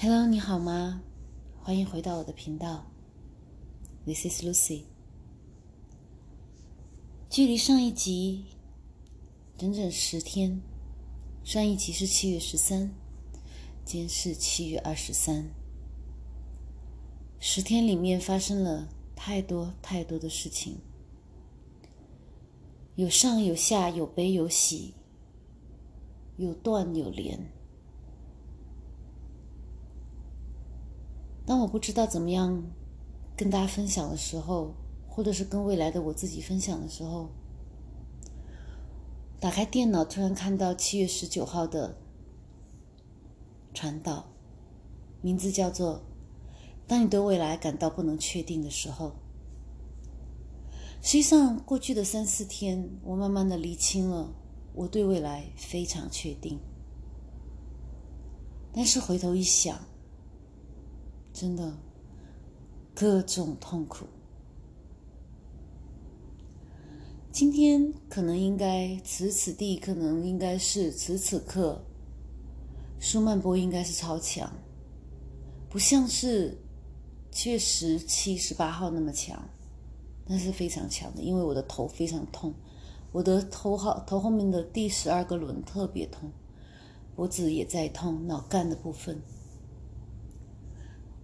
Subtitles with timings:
[0.00, 1.02] Hello，你好吗？
[1.60, 2.86] 欢迎回到我的频道。
[4.06, 4.82] This is Lucy。
[7.28, 8.44] 距离上一集
[9.56, 10.60] 整整十天，
[11.42, 12.94] 上一集是七月十三，
[13.84, 15.44] 今天是七月二十三。
[17.40, 20.76] 十天里面发生了太多太多的事情，
[22.94, 24.94] 有上有下，有悲有喜，
[26.36, 27.57] 有断有连。
[31.48, 32.62] 当我不知道怎么样
[33.34, 34.74] 跟大家分享的时候，
[35.08, 37.30] 或者是跟未来的我自己分享的时候，
[39.40, 41.96] 打开电脑，突然看到七月十九号的
[43.72, 44.26] 传导，
[45.22, 46.02] 名字叫做
[46.86, 49.14] “当你对未来感到不能确定的时候”。
[51.00, 54.34] 实际上，过去的三四天，我慢慢的理清了，
[54.74, 56.60] 我对未来非常确定，
[58.70, 59.78] 但是回头一想。
[61.40, 61.72] 真的，
[62.96, 64.06] 各种痛苦。
[67.30, 71.80] 今天可能应该此此地，可能应该是此此刻。
[72.98, 74.52] 舒曼波应该是超强，
[75.68, 76.58] 不像是
[77.30, 79.40] 七月十七、十八号那么强，
[80.26, 81.22] 但是非常强的。
[81.22, 82.52] 因为我的头非常痛，
[83.12, 86.32] 我的头号头后面的第十二个轮特别痛，
[87.14, 89.22] 脖子也在痛，脑干的部分。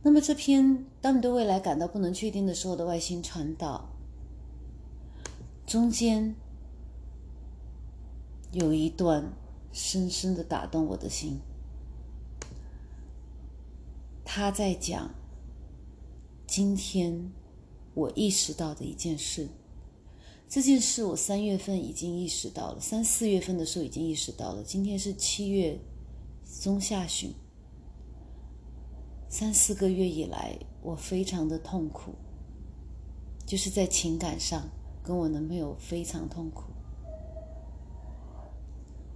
[0.07, 3.89] 那么这篇当你对未来感到不能确定的时候的外星传导，
[5.67, 6.37] 中间
[8.53, 9.33] 有一段
[9.73, 11.41] 深深的打动我的心。
[14.27, 15.15] 他在讲
[16.47, 17.33] 今天
[17.95, 19.49] 我意识到的一件事，
[20.47, 25.81] 这件事我三月份已经意识到了，三四月份的时候已经意识到了，今天是七月
[26.61, 27.33] 中下旬。
[29.37, 32.13] 三四个月以来，我非常的痛苦，
[33.45, 34.63] 就是在情感上
[35.03, 36.63] 跟我男朋友非常痛苦，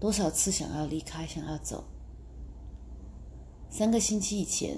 [0.01, 1.85] 多少次想要离开，想要走。
[3.71, 4.77] 三个星期以前，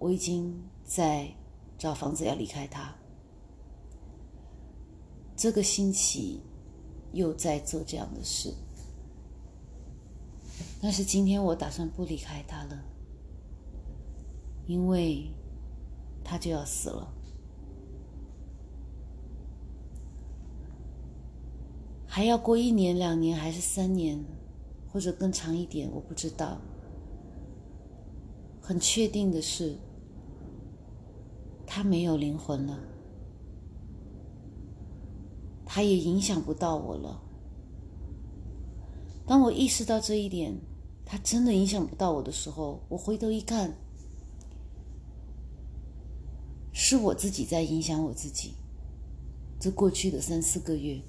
[0.00, 1.32] 我已经在
[1.78, 2.92] 找房子要离开他，
[5.36, 6.42] 这个星期
[7.12, 8.52] 又在做这样的事，
[10.82, 12.84] 但是今天我打算不离开他了。
[14.66, 15.30] 因为
[16.22, 17.12] 他就要死了，
[22.06, 24.24] 还要过一年、两年，还是三年，
[24.90, 26.58] 或者更长一点，我不知道。
[28.62, 29.76] 很确定的是，
[31.66, 32.80] 他没有灵魂了，
[35.66, 37.20] 他也影响不到我了。
[39.26, 40.58] 当我意识到这一点，
[41.04, 43.76] 他真的影响不到我的时候，我回头一看。
[46.76, 48.54] 是我自己在影响我自己，
[49.60, 51.00] 这过去的三四个月，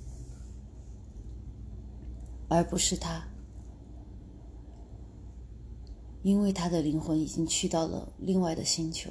[2.47, 3.27] 而不是他，
[6.21, 9.09] 因为他的灵魂已经去到了另外的星球。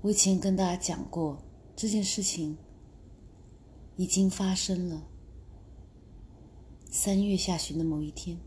[0.00, 1.42] 我以前跟大家讲过
[1.74, 2.56] 这件事情，
[3.96, 5.02] 已经发生了。
[6.88, 8.38] 三月下旬的某一天，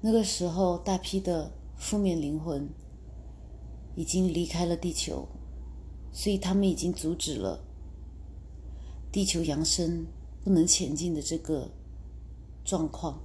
[0.00, 1.59] 那个时候大批的。
[1.80, 2.68] 负面灵魂
[3.96, 5.26] 已经离开了地球，
[6.12, 7.64] 所以他们已经阻止了
[9.10, 10.06] 地球扬升
[10.44, 11.70] 不能前进的这个
[12.64, 13.18] 状况。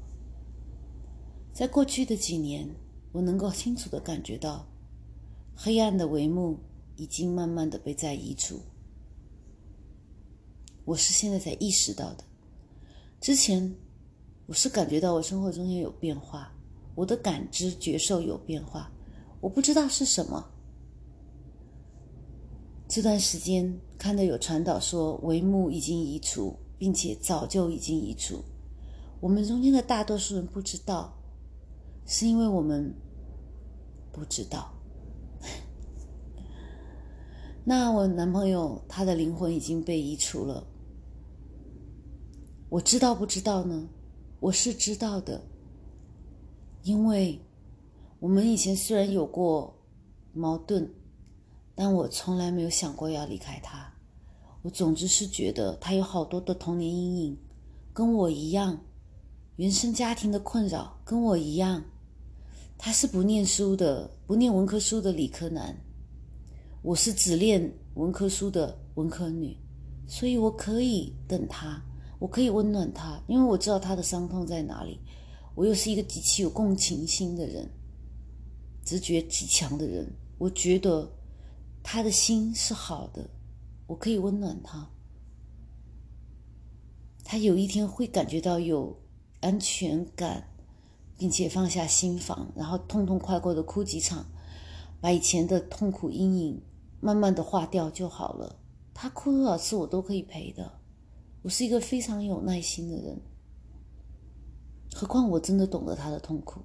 [1.52, 2.74] 在过去的几年，
[3.12, 4.66] 我能够清楚的感觉到，
[5.54, 6.58] 黑暗的帷幕
[6.96, 8.62] 已经慢慢的被在移除。
[10.86, 12.24] 我是现在才意识到的，
[13.20, 13.76] 之前
[14.46, 16.55] 我是感觉到我生活中间有变化。
[16.96, 18.90] 我的感知觉受有变化，
[19.42, 20.52] 我不知道是什么。
[22.88, 28.44] 这段时间看到有传导说帷幕已经移除，并且早就已经移除。
[29.20, 31.14] 我们中间的大多数人不知道，
[32.06, 32.94] 是因为我们
[34.12, 34.72] 不知道。
[37.66, 40.66] 那我男朋友他的灵魂已经被移除了，
[42.70, 43.90] 我知道不知道呢？
[44.40, 45.42] 我是知道的。
[46.86, 47.42] 因为
[48.20, 49.76] 我们以前虽然有过
[50.34, 50.88] 矛盾，
[51.74, 53.92] 但我从来没有想过要离开他。
[54.62, 57.38] 我总之是觉得他有好多的童年阴影，
[57.92, 58.80] 跟我一样，
[59.56, 61.84] 原生家庭的困扰跟我一样。
[62.78, 65.76] 他是不念书的，不念文科书的理科男，
[66.84, 69.58] 我是只念文科书的文科女，
[70.06, 71.82] 所以我可以等他，
[72.20, 75.00] 我可以温暖他，因为我知道他的伤痛在哪里。
[75.56, 77.72] 我又是一个极其有共情心的人，
[78.84, 80.06] 直觉极强的人。
[80.38, 81.10] 我觉得
[81.82, 83.30] 他的心是好的，
[83.88, 84.90] 我可以温暖他。
[87.24, 89.02] 他有一天会感觉到有
[89.40, 90.50] 安全感，
[91.18, 94.26] 并且放下心防，然后痛痛快快的哭几场，
[95.00, 96.62] 把以前的痛苦阴影
[97.00, 98.60] 慢慢的化掉就好了。
[98.94, 100.80] 他哭多少次我都可以陪的，
[101.42, 103.22] 我是一个非常有耐心的人。
[104.96, 106.62] 何况我真的懂得他的痛苦。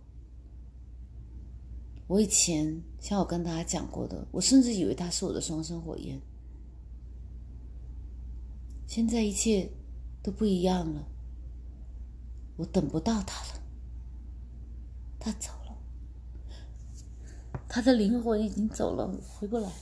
[2.06, 6.22] 我以前像我跟大家讲过的，我甚至以为他是我的双生火焰。
[8.86, 9.70] 现在一切。
[10.22, 11.08] 都不一样了，
[12.56, 13.62] 我等不到他了，
[15.18, 15.74] 他走了，
[17.66, 19.72] 他的灵魂已经走了，回不来了。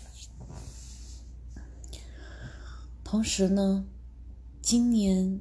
[3.03, 3.85] 同时呢，
[4.63, 5.41] 今年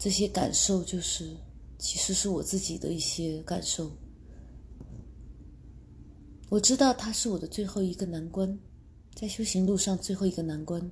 [0.00, 1.36] 这些感受就是，
[1.78, 3.92] 其实是我自己的一些感受。
[6.48, 8.58] 我知道他是我的最后一个难关，
[9.14, 10.90] 在修行路上最后一个难关。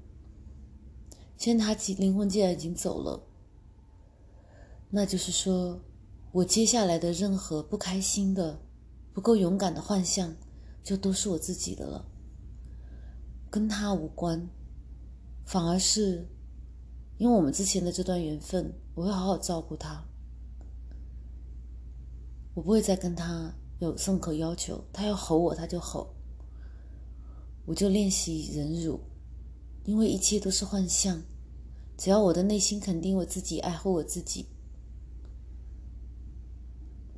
[1.38, 3.18] 现在他灵魂既然已经走了，
[4.90, 5.80] 那就是说，
[6.30, 8.60] 我接下来的任何不开心的、
[9.14, 10.36] 不够勇敢的幻象，
[10.82, 12.04] 就都是我自己的了，
[13.50, 14.46] 跟他无关，
[15.46, 16.28] 反而是
[17.16, 20.04] 因为我们之前的这段缘分，我会好好照顾他，
[22.52, 26.16] 我不会再跟他有任何要求，他要吼我他就吼，
[27.64, 28.98] 我就练习忍辱。
[29.84, 31.22] 因为一切都是幻象，
[31.96, 34.46] 只要我的内心肯定我自己，爱护我自己，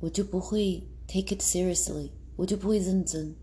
[0.01, 3.35] 我就不会 take it seriously，我就不会认真，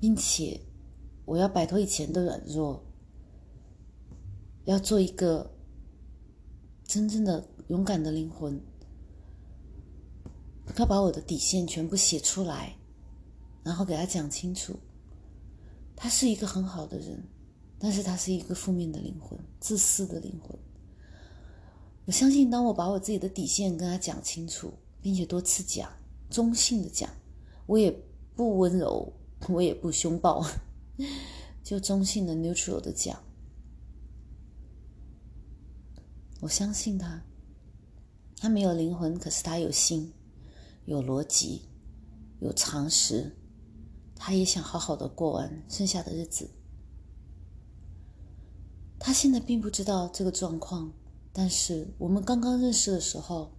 [0.00, 0.58] 并且
[1.26, 2.82] 我要摆脱以前的软弱，
[4.68, 5.50] 要做一个
[6.84, 8.60] 真正的勇敢的灵魂，
[10.76, 12.76] 要把我的底线全部写出来，
[13.64, 14.78] 然后给他讲清楚。
[15.96, 17.26] 他是一个很好的人，
[17.78, 20.54] 但是他是一个负面的灵魂，自私的灵魂。
[22.04, 25.90] 我相信，当我把我自己的底线跟他讲清楚，并且多次讲，
[26.28, 27.08] 中性的讲，
[27.64, 27.90] 我也
[28.36, 29.10] 不温柔，
[29.48, 30.44] 我也不凶暴，
[31.64, 33.18] 就中性的 neutral 的讲。
[36.40, 37.24] 我相信他，
[38.36, 40.12] 他没有灵魂，可是他有心，
[40.84, 41.68] 有逻辑，
[42.40, 43.36] 有常识。
[44.14, 46.50] 他也想好好的过完剩下的日子。
[48.98, 50.92] 他现在并不知道这个状况，
[51.32, 53.56] 但是我们刚刚认识的时候，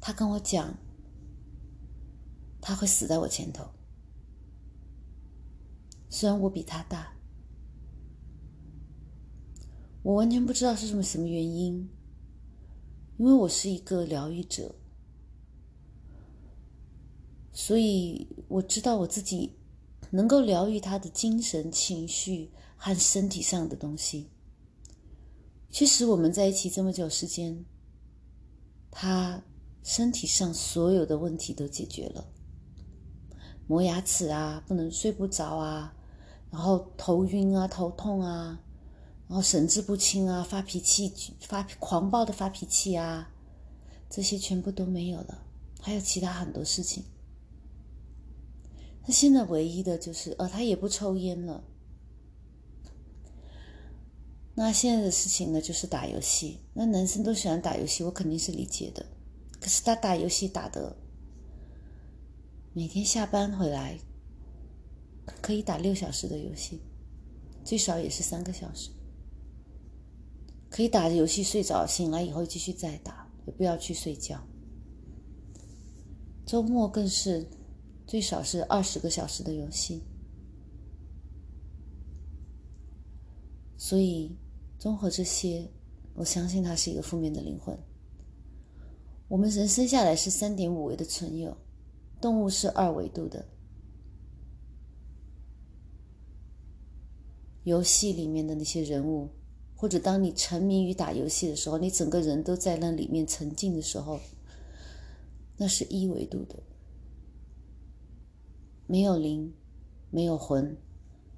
[0.00, 0.74] 他跟我讲，
[2.60, 3.66] 他会死在我前头。
[6.08, 7.14] 虽然我比他大，
[10.02, 11.90] 我完全不知道是什么什么原因，
[13.18, 14.74] 因为我是一个疗愈者。
[17.52, 19.58] 所以我知道我自己
[20.10, 24.30] 能够疗愈他的精神、情绪和身体上的东西。
[25.68, 27.64] 其实我们在一起这么久时间，
[28.90, 29.42] 他
[29.82, 32.32] 身体上所有的问题都解决了，
[33.66, 35.94] 磨牙齿啊，不能睡不着啊，
[36.50, 38.60] 然后头晕啊、头痛啊，
[39.30, 43.30] 然后神志不清啊、发脾气、发狂暴的发脾气啊，
[44.10, 45.46] 这些全部都没有了，
[45.80, 47.04] 还有其他很多事情。
[49.04, 51.62] 他现在唯一的就是，呃，他也不抽烟了。
[54.56, 56.58] 那现在的事情呢，就是打游戏。
[56.74, 59.06] 那男生都喜欢打游戏，我肯定是理解的。
[59.60, 60.96] 可是他打游戏打的，
[62.72, 63.96] 每天下班回来
[65.40, 66.80] 可以打六小时的游戏，
[67.64, 68.90] 最少也是三个小时。
[70.70, 74.40] 可以打着游戏睡着，醒来以后继续再打，也不要去睡觉。
[76.46, 77.46] 周末更是。
[78.06, 80.02] 最少是二十个小时的游戏，
[83.76, 84.36] 所以
[84.80, 85.70] 综合这些，
[86.14, 87.78] 我相信他是一个负面的灵魂。
[89.28, 91.56] 我们人生下来是三点五维的存有，
[92.20, 93.46] 动物是二维度的。
[97.62, 99.28] 游戏里面的那些人物，
[99.80, 104.20] 或者当你沉迷于打游戏的时候，你整个人都在那里面沉浸的时候，
[105.56, 106.62] 那是一维度的。
[108.86, 109.54] 没有灵，
[110.10, 110.76] 没有魂，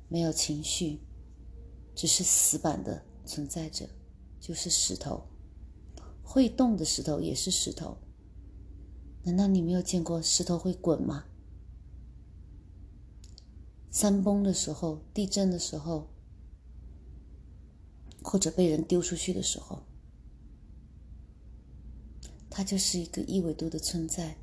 [0.09, 0.99] 没有情绪，
[1.95, 3.89] 只是死板的存在着，
[4.41, 5.23] 就是石头。
[6.21, 7.97] 会动的石头也是石头。
[9.23, 11.27] 难道你没有见过石头会滚吗？
[13.93, 16.09] 山崩的时候，地震的时候，
[18.23, 19.83] 或者被人丢出去的时候，
[22.49, 24.37] 它就是一个一维度的存在。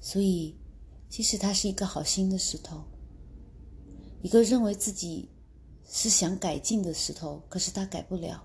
[0.00, 0.56] 所以，
[1.08, 2.84] 即使它是一个好心的石头，
[4.22, 5.28] 一个认为自己
[5.88, 8.44] 是想改进的石头，可是他改不了。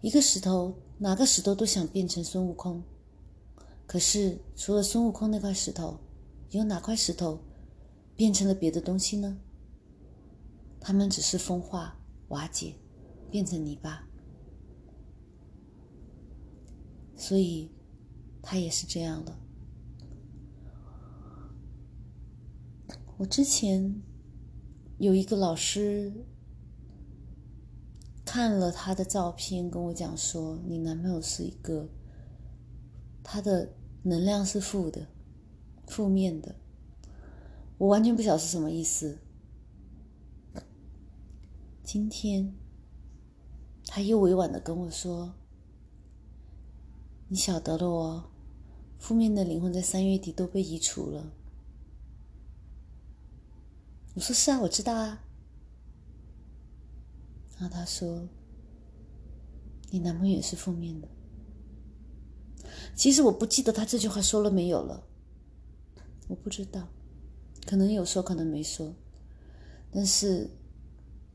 [0.00, 2.82] 一个石头，哪个石头都想变成孙悟空，
[3.86, 5.98] 可是除了孙悟空那块石头，
[6.50, 7.40] 有哪块石头
[8.14, 9.38] 变成了别的东西呢？
[10.80, 12.74] 它们只是风化、瓦解，
[13.30, 14.06] 变成泥巴。
[17.16, 17.70] 所以，
[18.42, 19.38] 他也是这样了。
[23.16, 24.02] 我之前
[24.98, 26.12] 有一个老师
[28.24, 31.88] 看了他的照片，跟我讲说：“你男朋友是一个，
[33.22, 35.06] 他的能量是负的，
[35.86, 36.54] 负面的。”
[37.78, 39.18] 我完全不晓得是什么意思。
[41.86, 42.52] 今天
[43.86, 45.36] 他又委婉的跟我说
[47.30, 48.24] ：“你晓得了哦，
[48.98, 51.32] 负面的灵魂在三月底都被移除了。”
[54.14, 55.22] 我说是啊，我知道啊。
[57.56, 58.28] 然后他说
[59.90, 61.06] ：“你男朋友也是负面的。”
[62.96, 65.06] 其实我不记得他这句话说了没有了，
[66.26, 66.88] 我不知道，
[67.64, 68.92] 可能有说，可能没说。
[69.92, 70.50] 但是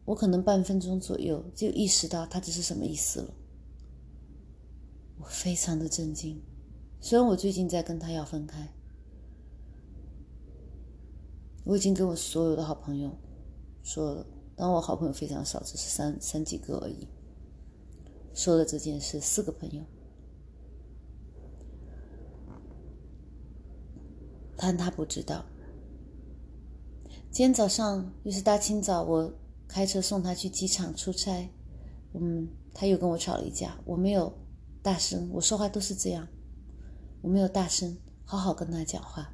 [0.05, 3.33] 我可能半分钟左右就意识到他这是什么意思了。
[5.19, 6.41] 我非常的震惊，
[6.99, 8.67] 虽然我最近在跟他要分开。
[11.63, 13.15] 我已经跟我所有的好朋友
[13.83, 17.07] 说了，但我好朋友非常少，只是三三几个而已。
[18.33, 19.83] 说了这件事，四个朋友，
[24.57, 25.45] 但他不知道。
[27.29, 29.31] 今天早上又是大清早，我
[29.71, 31.49] 开车送他去机场出差，
[32.13, 33.79] 嗯，他又跟我吵了一架。
[33.85, 34.33] 我没有
[34.83, 36.27] 大声，我说话都是这样，
[37.21, 39.33] 我没有大声，好好跟他讲话，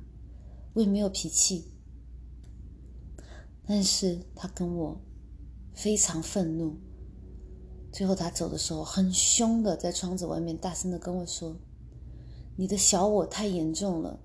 [0.76, 1.72] 我也没有脾气。
[3.66, 5.02] 但是他跟我
[5.74, 6.78] 非常愤怒，
[7.92, 11.58] 最后他走的时候很凶的在窗子外面大声的跟我说
[12.56, 14.20] ：“你的小我太严重了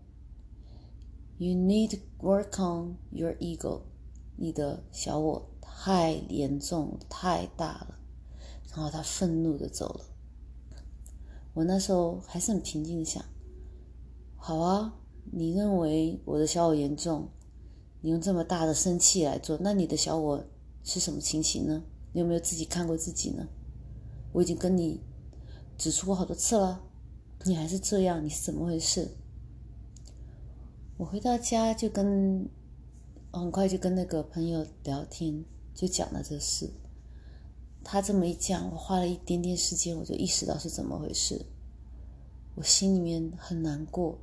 [1.38, 3.80] ，You need work on your ego，
[4.36, 5.48] 你的小我
[5.84, 7.98] 太严重太大了。”
[8.72, 10.04] 然后他愤怒的走了。
[11.54, 13.24] 我那时候还是很平静的想
[14.38, 14.94] ：“好啊，
[15.32, 17.28] 你认为我的小我严重？”
[18.00, 20.44] 你用这么大的生气来做，那你的小我
[20.84, 21.82] 是什么情形呢？
[22.12, 23.48] 你有没有自己看过自己呢？
[24.32, 25.00] 我已经跟你
[25.76, 26.80] 指出过好多次了，
[27.44, 29.16] 你还是这样，你是怎么回事？
[30.96, 32.48] 我回到家就跟
[33.32, 36.70] 很快就跟那个朋友聊天，就讲了这事。
[37.84, 41.44] 他这么一讲，我花了一点点时间，我就意识到是怎么回事。
[42.54, 44.18] 我心里面很难过。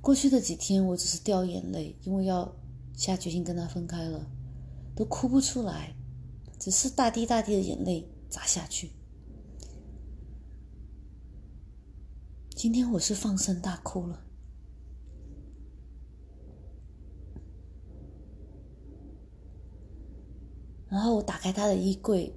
[0.00, 2.52] 过去的几天，我只是掉眼泪，因为要
[2.96, 4.26] 下决心跟他分开了，
[4.96, 5.94] 都哭不出来，
[6.58, 8.90] 只是大滴大滴的眼泪砸下去。
[12.54, 14.24] 今天我是放声大哭了，
[20.92, 22.34] 然后我打开他的衣柜，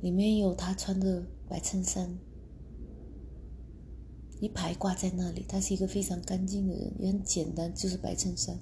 [0.00, 2.18] 里面有他穿的白衬衫。
[4.40, 8.58] 一排挂在那里，他是一个非常干净的人，也很简单，就是白衬衫。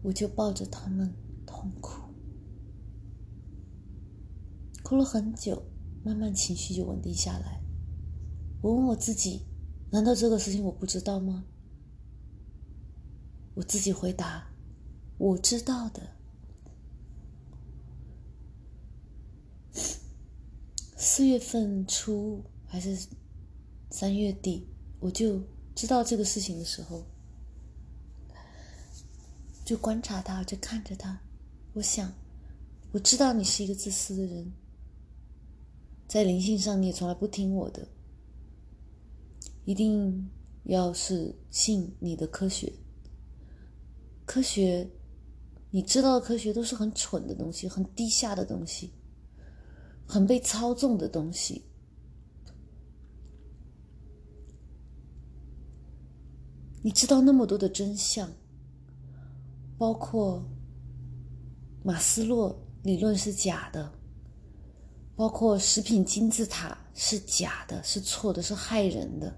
[0.00, 1.12] 我就抱着他们
[1.44, 2.02] 痛哭，
[4.84, 5.60] 哭了很久，
[6.04, 7.60] 慢慢情绪就稳定下来。
[8.62, 9.42] 我问我自己：
[9.90, 11.44] 难道这个事情我不知道吗？
[13.56, 14.52] 我自己回答：
[15.18, 16.16] 我知道的。
[20.96, 22.42] 四月份初。
[22.70, 23.08] 还是
[23.88, 24.68] 三月底，
[25.00, 25.42] 我就
[25.74, 27.02] 知道这个事情的时候，
[29.64, 31.18] 就观察他，就看着他。
[31.72, 32.12] 我想，
[32.92, 34.52] 我知道你是一个自私的人，
[36.06, 37.88] 在灵性上你也从来不听我的，
[39.64, 40.28] 一定
[40.64, 42.70] 要是信你的科学。
[44.26, 44.86] 科学，
[45.70, 48.92] 你知道的科学都是很蠢的东西，很低下的东西，
[50.06, 51.64] 很被操纵的东西。
[56.80, 58.30] 你知道那么多的真相，
[59.76, 60.42] 包括
[61.82, 63.92] 马斯洛理论是假的，
[65.14, 69.36] 包括食品金字塔是假的，是错的，是害人的。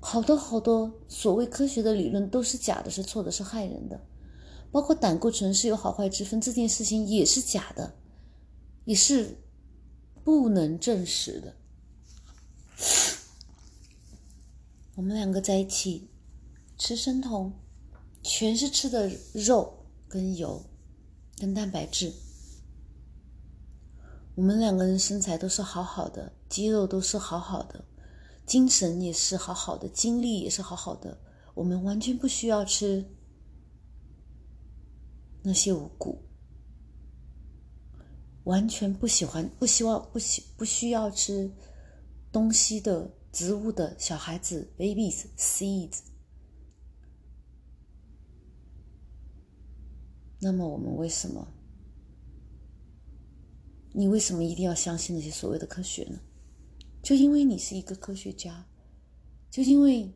[0.00, 4.00] 好多好多所谓科学的理论都是假的，是错的，是害人的。
[4.70, 7.96] 包括胆固醇是有好坏之分，这件事情也是假的，
[8.84, 9.38] 也是
[10.22, 11.56] 不能证实的。
[14.94, 16.10] 我们两个在一起
[16.76, 17.52] 吃生酮，
[18.22, 20.64] 全是吃的肉跟油
[21.38, 22.12] 跟蛋白质。
[24.34, 27.84] 我们两个人身材都是好好的，肌肉都是好好的，
[28.46, 31.18] 精神也是好好的，精力也是好好的。
[31.54, 33.04] 我们完全不需要吃
[35.48, 36.22] 那些无谷，
[38.44, 41.50] 完全不喜欢、不希望、不需不需要吃
[42.30, 46.00] 东西的植物的小孩子 babies seeds。
[50.38, 51.48] 那么我们为什么？
[53.94, 56.20] 你为什么一定要相信那些所谓的科学呢？
[57.02, 58.68] 就因为你是一个科学家，
[59.50, 60.12] 就因为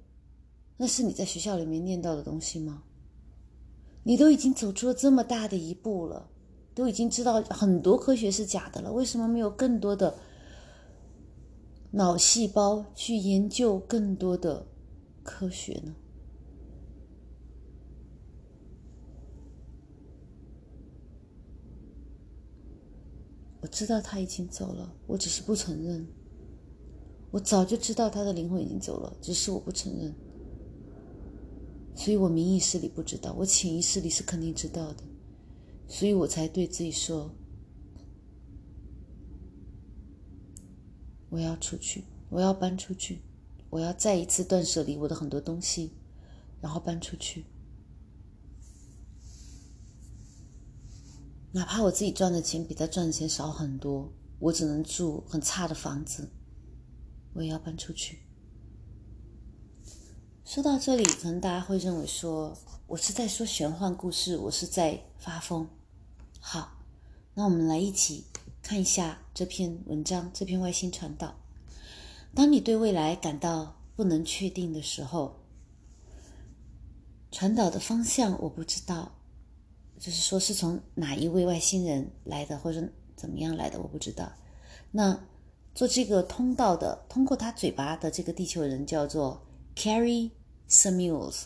[0.76, 2.84] 那是你在学校里面念到的东西吗？
[4.04, 6.28] 你都已经走出了这么大的一步了，
[6.74, 10.16] 都已经知道很多科学是假的了，为什么没有更多的
[11.92, 14.66] 脑细胞去研究更多的
[15.22, 15.94] 科学呢？
[23.60, 26.04] 我知道他已经走了，我只是不承认。
[27.30, 30.12] 我早就知道他的灵魂已经走了，只是我不承认。
[31.94, 35.04] 所以我明意识里不知道，我潜意识里是肯定知道的，
[35.86, 37.30] 所以我才对自己说：
[41.28, 43.22] 我要出去，我要搬出去，
[43.70, 45.92] 我要再一次断舍离我的很多东西，
[46.60, 47.44] 然后搬出去。
[51.52, 56.30] 哪怕我自己赚的钱比他赚的钱少很多，我只能住很差的房子，
[57.34, 58.20] 我也要搬出去。
[60.44, 62.56] 说到这里，可能大家会认为说
[62.88, 65.68] 我是在说玄幻故事，我是在发疯。
[66.40, 66.78] 好，
[67.34, 68.24] 那我们来一起
[68.60, 71.36] 看一下这篇文章，这篇外星传导。
[72.34, 75.36] 当你对未来感到不能确定的时候，
[77.30, 79.12] 传导的方向我不知道。
[79.98, 82.82] 就是说，是从哪一位外星人来的，或者
[83.14, 84.32] 怎么样来的，我不知道。
[84.90, 85.28] 那
[85.76, 89.40] 做这个通道的，通过他嘴巴的这个地球人叫做
[89.74, 90.30] Carrie
[90.68, 91.44] Samuels，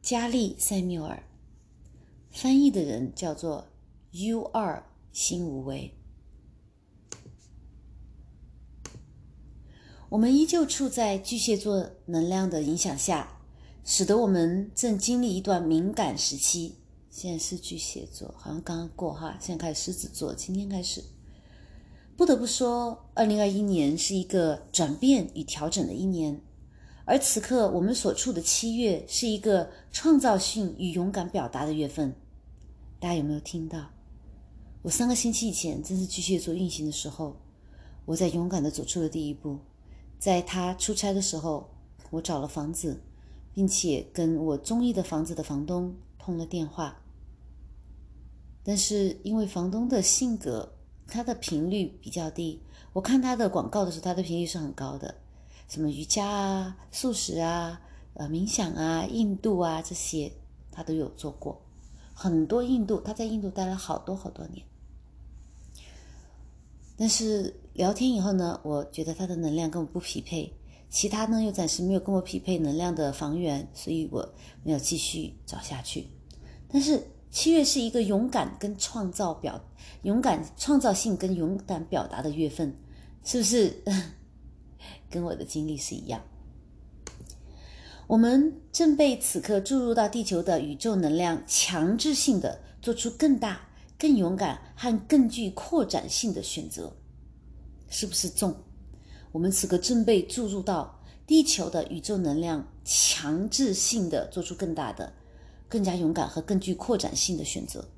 [0.00, 1.22] 加利塞缪尔。
[2.30, 3.66] 翻译的人叫做
[4.12, 5.94] U 二新无为。
[10.08, 13.40] 我们依旧处在巨蟹座能量的影响下，
[13.84, 16.76] 使得我们正经历一段敏感时期。
[17.10, 21.04] 现在是巨蟹座，好像刚刚过哈，现在开始狮子座，今天开始。
[22.16, 26.40] 不得不说，二零二一年是一个转变与调整的一年，
[27.04, 32.14] 而此刻我们所处的七月是一个创造性与勇敢表达的月份。
[33.00, 33.90] 大家有没有听到？
[34.82, 37.36] 我三个星期以前正是巨蟹座运行的时候，
[38.04, 39.58] 我在勇敢的走出了第一步。
[40.18, 41.68] 在他出差的时候，
[42.10, 43.00] 我找了房子，
[43.52, 47.02] 并且跟我中意的房子的房东通了电话。
[48.62, 50.72] 但是因为房东的性格，
[51.08, 52.62] 他的频率比较低。
[52.92, 55.12] 我看他的广告的时候，他的频率是很高的，
[55.72, 57.80] 什么瑜伽啊、素食啊、
[58.12, 60.30] 呃冥想啊、印度啊这些，
[60.70, 61.62] 他都有做过。
[62.12, 64.66] 很多印度，他在印度待了好多好多年。
[66.94, 70.52] 但是聊天以后呢，我觉得他的能量跟我不匹配，
[70.90, 76.06] 其他呢又暂时没有跟我匹配能量的房源，所以我没有继续找下去。
[76.68, 77.02] 但是。
[77.34, 79.58] 七月是一个勇敢跟创造表、
[80.02, 82.76] 勇敢创造性跟勇敢表达的月份，
[83.24, 83.82] 是不是？
[85.12, 86.22] 跟我的经历是一样。
[88.06, 96.96] 我们正被此刻注入到地球的宇宙能量，强制性的做出更大、更勇敢和更具扩展性的选择，
[97.90, 98.56] 是不是重？
[99.30, 105.12] 我们此刻正被注入到地球的宇宙能量，强制性的做出更大的。
[105.68, 107.88] 更加勇敢和更具扩展性的选择，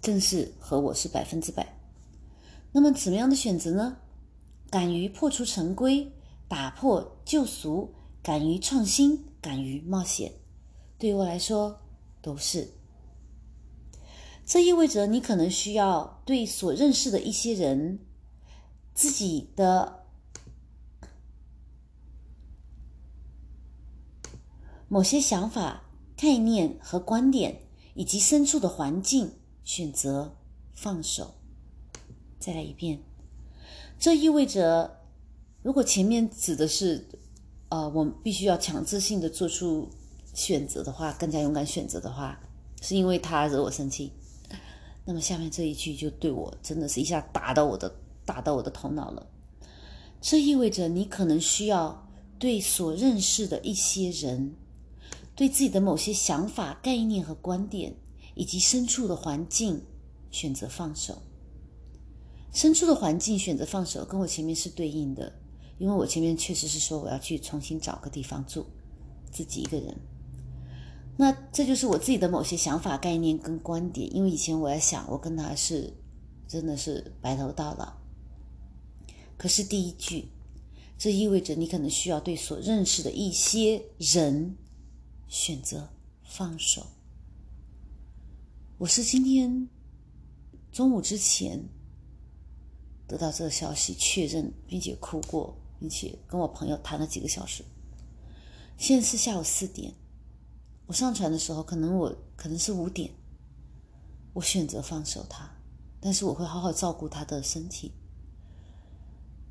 [0.00, 1.76] 正是和我是百分之百。
[2.70, 3.96] 那么怎么样的选择呢？
[4.70, 6.12] 敢于破除陈规，
[6.46, 10.32] 打破旧俗，敢于创新，敢于冒险，
[10.98, 11.80] 对于我来说
[12.20, 12.72] 都是。
[14.44, 17.98] 这意味着你可能需要对所认识的一些人，
[18.94, 20.04] 自己的
[24.88, 25.84] 某些想法。
[26.20, 27.62] 概念和观点，
[27.94, 30.36] 以及身处的环境，选择
[30.72, 31.34] 放手。
[32.40, 33.04] 再来一遍，
[33.98, 35.00] 这意味着，
[35.62, 37.04] 如果前面指的是，
[37.68, 39.88] 呃，我们必须要强制性的做出
[40.34, 42.38] 选择的话，更加勇敢选择的话，
[42.80, 44.12] 是因为他惹我生气。
[45.04, 47.92] 那么下面这一句就对我真的是一下打到我的
[48.24, 49.26] 打到我的头脑了。
[50.20, 52.06] 这意味着你可能需要
[52.38, 54.54] 对所认识的一些人，
[55.34, 57.96] 对自己的某些想法、概念和观点，
[58.34, 59.82] 以及身处的环境
[60.30, 61.22] 选择放手。
[62.52, 65.32] 身处的环境选择放手，跟我前面是对应的，
[65.78, 68.66] 因为我前面确实是说我要去重新找个地方住，
[69.30, 69.96] 自己一个人。
[71.16, 74.14] 那这就是我自己的某些想法、概念跟观点。
[74.14, 75.92] 因为以前我在想，我跟他是
[76.46, 77.92] 真的是白头到老。
[79.36, 80.28] 可是第一句，
[80.96, 84.56] 这意味着你可能需要对所认识的一些人
[85.26, 85.88] 选择
[86.22, 86.86] 放手。
[88.78, 89.68] 我是今天
[90.70, 91.68] 中午之前
[93.08, 97.64] 得到这个消息，确认并且哭过，并且跟我朋友谈了几个小时。
[98.76, 99.92] 现在是下午四点。
[100.86, 103.10] 我上船的时候，可能我可能是五点，
[104.32, 105.50] 我选择放手他，
[106.00, 107.92] 但是我会好好照顾他的身体，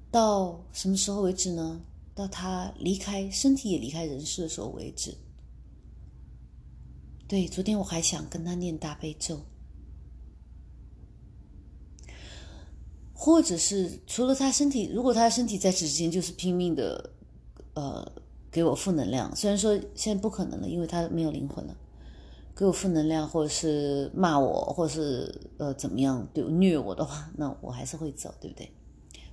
[0.09, 1.81] 到什么时候为止呢？
[2.15, 5.15] 到他离开，身体也离开人世的时候为止。
[7.27, 9.39] 对，昨天我还想跟他念大悲咒，
[13.17, 17.09] 或者是除了他身体，如果他身体在此之前就是拼命的，
[17.73, 18.09] 呃。
[18.49, 21.77] 给我负能量，虽然说现在不可能了，因为他没有灵魂了。
[22.55, 28.71] 给我负能量，或者是骂我，或者是呃怎么样对虐我的话，那我还是会走，对不对？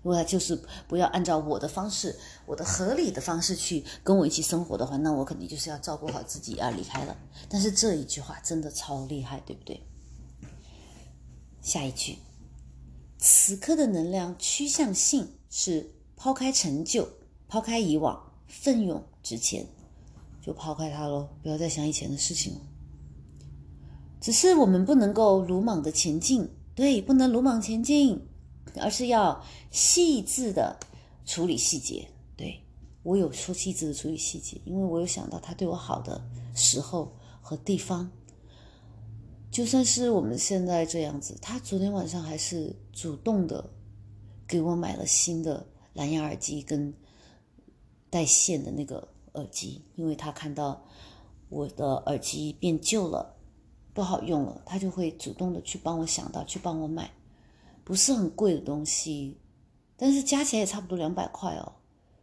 [0.03, 7.17] 如果他就是不要按照我的方式，我的合理的方式去跟我一起生活的话，那我肯定就是要照顾好自己而离开了。
[7.49, 9.81] 但是这一句话真的超厉害，对不对？
[11.63, 12.19] 下一句，
[13.27, 17.09] 此刻的能量趋向性是抛开成就，
[17.49, 18.23] 抛开以往。
[18.47, 19.67] 奋勇直前，
[20.43, 22.61] 就抛开它喽，不要再想以前的事情了。
[24.21, 28.21] 只是我们不能够鲁莽的前进，对，不能鲁莽前进，
[28.77, 30.79] 而是要细致的
[31.25, 32.07] 处理细节。
[32.37, 32.61] 对
[33.03, 36.23] 我有说细致的处理细节，因为我有想到他对我好的
[36.55, 37.11] 时候
[37.41, 38.11] 和地方。
[39.55, 43.71] 就算是我们现在这样子，他昨天晚上还是主动的
[44.49, 45.65] 给我买了新的
[45.95, 46.93] 蓝牙耳机跟。
[48.11, 50.81] 带线的那个耳机，因为他看到
[51.49, 53.35] 我的耳机变旧了，
[53.93, 57.11] 不好用了，他就会主动的去帮我想到去帮我买，
[57.83, 59.37] 不是很贵的东西，
[59.97, 61.73] 但是加起来也差不多两百块哦，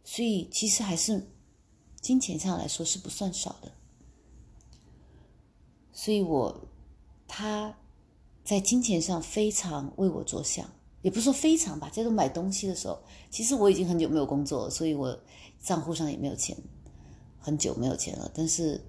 [0.02, 1.22] 所以其实还是
[2.00, 3.70] 金钱上来说是不算少的，
[5.92, 6.58] 所以我
[7.34, 7.74] 他
[8.44, 10.68] 在金钱上非常为我着想，
[11.00, 12.98] 也不是说非常吧，在这买东西的时候，
[13.30, 15.18] 其实我已经很久没有工作了，所以我。
[15.62, 16.56] 账户上也没有钱，
[17.38, 18.28] 很久没有钱了。
[18.34, 18.84] 但是，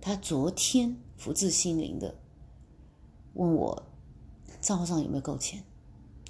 [0.00, 2.14] 他昨天福至心灵的
[3.34, 3.82] 问我
[4.62, 5.62] 账户上有没有够钱，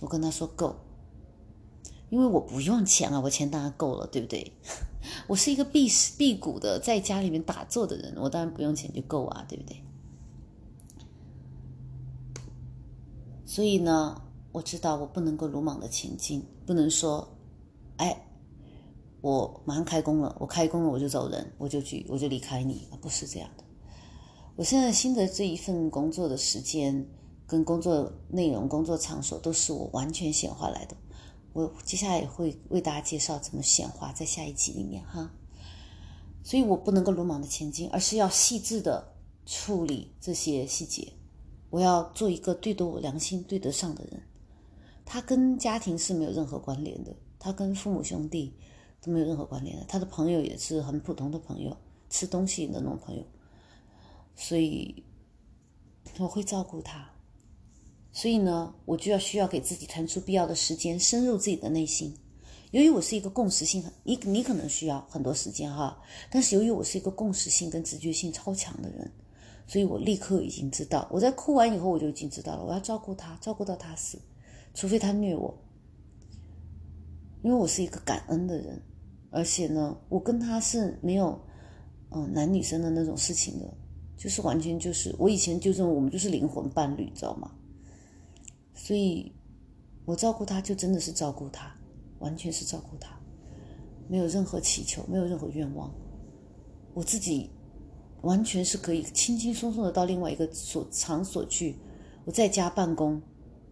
[0.01, 0.75] 我跟他说够，
[2.11, 4.51] 因为我不用钱啊，我钱当然够了，对不对？
[5.29, 9.81] 我是一个辟辟谷的，在家里面打坐的人，我当然不用钱就够啊，对不对？
[13.53, 14.19] 所以呢，
[14.51, 17.37] 我知道我不能够鲁莽的前进，不能说，
[17.99, 18.29] 哎。
[19.21, 23.65] 我马上开工了，我开工了我就走人，我就去我就离开你，不是这样的。
[24.57, 27.07] 我现在新的这一份工作的时间
[27.47, 30.97] 跟工作内容、工作场所都是我完全显化来的。
[31.53, 35.31] 我接下来也会为大家介绍怎么显化，在下一集里面哈。
[36.43, 39.12] 所以我不能够鲁莽的前进，而是要细致的
[39.45, 41.12] 处理这些细节。
[41.73, 44.23] 我要做一个对得我良心、对得上的人。
[45.05, 48.55] 他跟家庭是没有任何关联的，他跟父母兄弟。
[49.05, 51.77] 都没有任何关联的，他的朋友也是很普通的朋友，
[52.09, 53.25] 吃东西的那种朋友，
[54.37, 55.03] 所以
[56.21, 57.11] 我会照顾他。
[58.13, 62.17] 所以呢，我就要需要给自己腾出必要的时间，深入自己的内心。
[62.71, 69.11] 由于我是一个共识性，你你可能需要很多时间哈，但是由于我是一个共识性跟直觉性超强的人，
[69.66, 74.18] 所以我立刻已经知道，我在哭完以后我就已经知道了，我要照顾他，照顾到他死，
[74.75, 75.57] 除非他虐我，
[77.42, 78.83] 因为我是一个感恩的人。
[79.35, 81.40] 而且呢，我跟他是没有，
[82.11, 83.75] 嗯，男女生的那种事情的，
[84.14, 87.51] 就是完全就是我以前就认为我们就是灵魂伴侣，知道吗？
[88.75, 89.33] 所以，
[90.05, 91.75] 我照顾他就真的是照顾他，
[92.18, 93.18] 完全是照顾他，
[94.07, 95.90] 没有任何祈求，没有任何愿望，
[96.92, 97.48] 我自己
[98.23, 101.77] 完全是可以轻轻松松的到另外一个所场所去，
[102.25, 103.21] 我在家办公，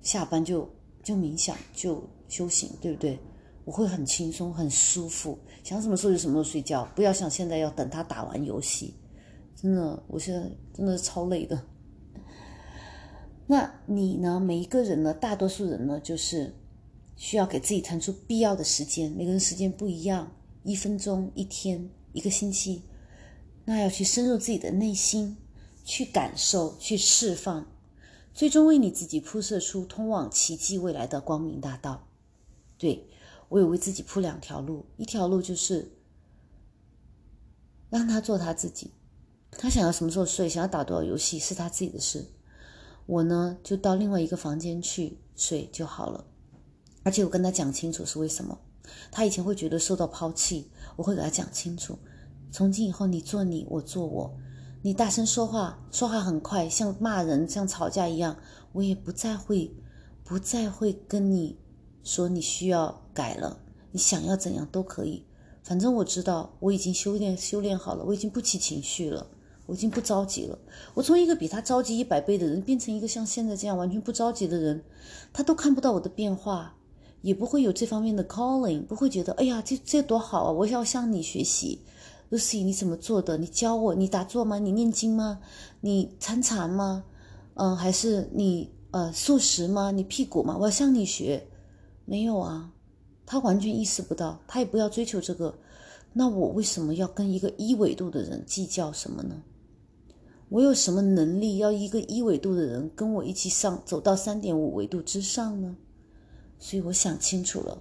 [0.02, 0.68] 下班就
[1.02, 3.18] 就冥想就修行，对不对？
[3.64, 8.94] 我会很轻松，很舒服，想什么时候就什么时候睡觉，不要像现在要等他打完游戏。
[9.54, 11.62] 真的，我现在真的是超累的。
[13.46, 14.40] 那你呢？
[14.40, 15.12] 每一个人呢？
[15.12, 16.54] 大多数人呢，就是
[17.16, 19.10] 需要给自己腾出必要的时间。
[19.12, 20.32] 每个人时间不一样，
[20.62, 22.82] 一分钟、一天、一个星期，
[23.64, 25.36] 那要去深入自己的内心，
[25.84, 27.66] 去感受，去释放，
[28.34, 32.06] 最终为你自己铺设出通往奇迹未来的光明大道。
[32.78, 33.08] 对
[33.48, 35.92] 我有为自己铺两条路，一条路就是
[37.90, 38.90] 让他做他自己，
[39.50, 42.26] 他想要什么时候睡，想要打多少游戏是他自己的事。
[43.06, 46.24] 我呢，就到另外一个房间去睡就好了。
[47.02, 48.58] 而且我跟他讲清楚是为什么。
[49.10, 51.98] 他以前会觉得受到抛弃，我会给他讲清楚。
[52.52, 54.36] 从今以后，你做你，我做我。
[54.82, 58.36] 你大声说话，说话很快，像骂人、像吵架一样，
[58.72, 59.70] 我也不再会，
[60.24, 61.56] 不再会跟你
[62.02, 63.58] 说你需要改了。
[63.92, 65.24] 你想要怎样都可以，
[65.62, 69.26] 反正我知道我已经修炼修炼好了，我已经不起情绪了。
[69.66, 70.58] 我已经不着急了。
[70.94, 74.82] 我从一个比他着急一百倍的人，变成一个像现在这样完全不着急的人，
[75.32, 76.74] 他都看不到我的变化，
[77.22, 80.50] 也不会有这方面的 calling，不会觉得哎呀，这这多好啊！
[80.50, 81.82] 我要向你学习
[82.30, 83.36] ，Lucy，你怎么做的？
[83.36, 84.58] 你教我，你打坐吗？
[84.58, 85.40] 你念经吗？
[85.80, 87.04] 你参禅吗？
[87.54, 89.90] 嗯，还是你呃素食吗？
[89.90, 90.56] 你辟谷吗？
[90.58, 91.46] 我要向你学。
[92.06, 92.72] 没有啊，
[93.26, 95.58] 他完全意识不到，他也不要追求这个。
[96.12, 99.42] 那我为什么要跟一个一维度的人计较什么呢？
[100.48, 105.76] 我有什么能力要一个一维度的人跟我一起上走到三点五维度之上呢？
[106.58, 107.80] 所以我想清楚了，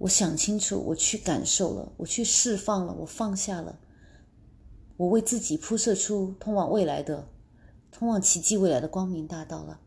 [0.00, 3.78] 我想清楚，我去感受了，我去释放了，我放下了，
[4.96, 7.28] 我为自己铺设出通往未来的、
[7.92, 9.78] 通往奇迹未来的光明大道了。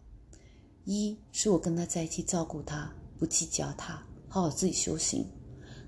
[0.85, 5.23] 一是我跟他在一起照顾他，不计较他，好好自己修行；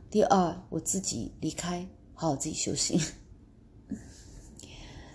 [0.10, 3.00] 第二，我自己离开，好好自己修行。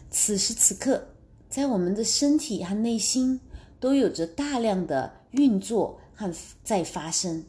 [0.08, 1.04] 此时此刻，
[1.48, 3.40] 在我们的身体和内心
[3.80, 7.44] 都有着大量的运作和在发生。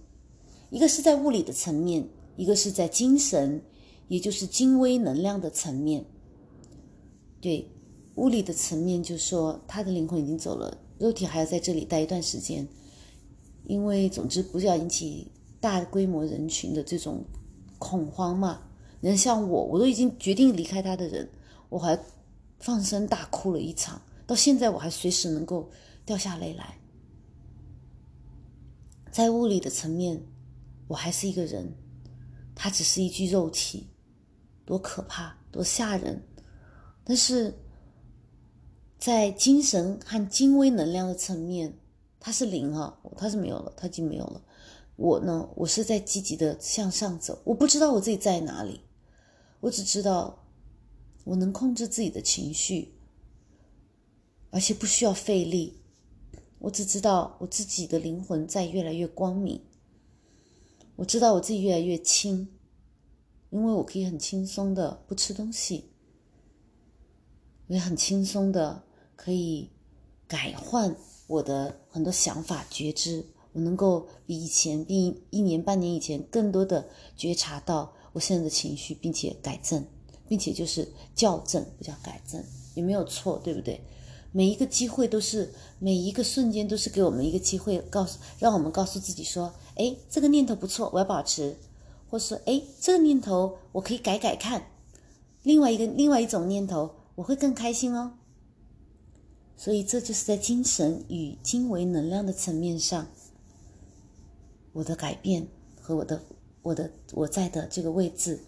[0.71, 2.03] 一个是在物理的层面，
[2.35, 3.61] 一个是在精神，
[4.07, 6.03] 也就是精微能量的层面。
[7.39, 7.69] 对，
[8.15, 12.67] 物理的层面就说他的灵魂已经走了，肉体还要在这里待一段时间。
[13.65, 15.27] 因为总之不要引起
[15.59, 17.23] 大规模人群的这种
[17.77, 18.63] 恐慌嘛。
[18.99, 21.29] 人像我，我都已经决定离开他的人，
[21.69, 21.99] 我还。
[22.63, 25.67] 放声大哭了一场，到现在我还随时能够
[26.05, 26.77] 掉下泪来。
[29.11, 30.21] 在物理的层面，
[30.91, 31.73] 我还是一个人，
[32.53, 33.87] 他只是一具肉体，
[34.65, 36.21] 多可怕，多吓人。
[37.05, 37.57] 但是
[38.97, 41.79] 在精神和精微能量的层面，
[42.19, 44.43] 他是零啊，他是没有了，他已经没有了。
[44.97, 48.81] 我呢，我是在积极的向上走，我不知道我自己在哪里，
[49.61, 50.39] 我只知道。
[51.23, 52.95] 我能控制自己的情绪，
[54.49, 55.79] 而且不需要费力。
[56.57, 59.61] 我只知道我自己的灵魂在越来越光明。
[61.01, 62.47] 我知道我自己越来越轻，
[63.49, 65.89] 因为我可以很轻松的不吃东西，
[67.65, 68.83] 也很轻松的
[69.15, 69.71] 可以
[70.27, 73.25] 改换我的很多想法觉知。
[73.53, 76.87] 我能够比以前，比一年半年以前更多的
[77.17, 79.83] 觉察到我现在的情绪，并且改正。
[80.27, 82.41] 并且就是校正，不叫改正，
[82.75, 83.83] 也没有错，对不对？
[84.31, 91.55] 每一个机会都是，每一个瞬间都是给我们一个机会，告诉让我们告诉自己说：哎，这个念头不错，我要保持；
[92.09, 94.67] 或是哎，这个念头我可以改改看。
[95.43, 98.13] 另外一个，另外一种念头，我会更开心哦。
[99.57, 103.07] 所以这就是在精神与精微能量的层面上，
[104.73, 105.47] 我的改变
[105.79, 106.21] 和我的
[106.61, 108.39] 我的我在的这个位置。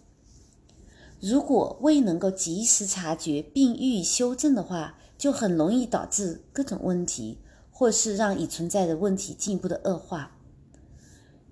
[1.20, 7.38] 如果未能够及时察觉并予以修正的话，就很容易导致各种问题，
[7.72, 10.36] 或是让已存在的问题进一步的恶化。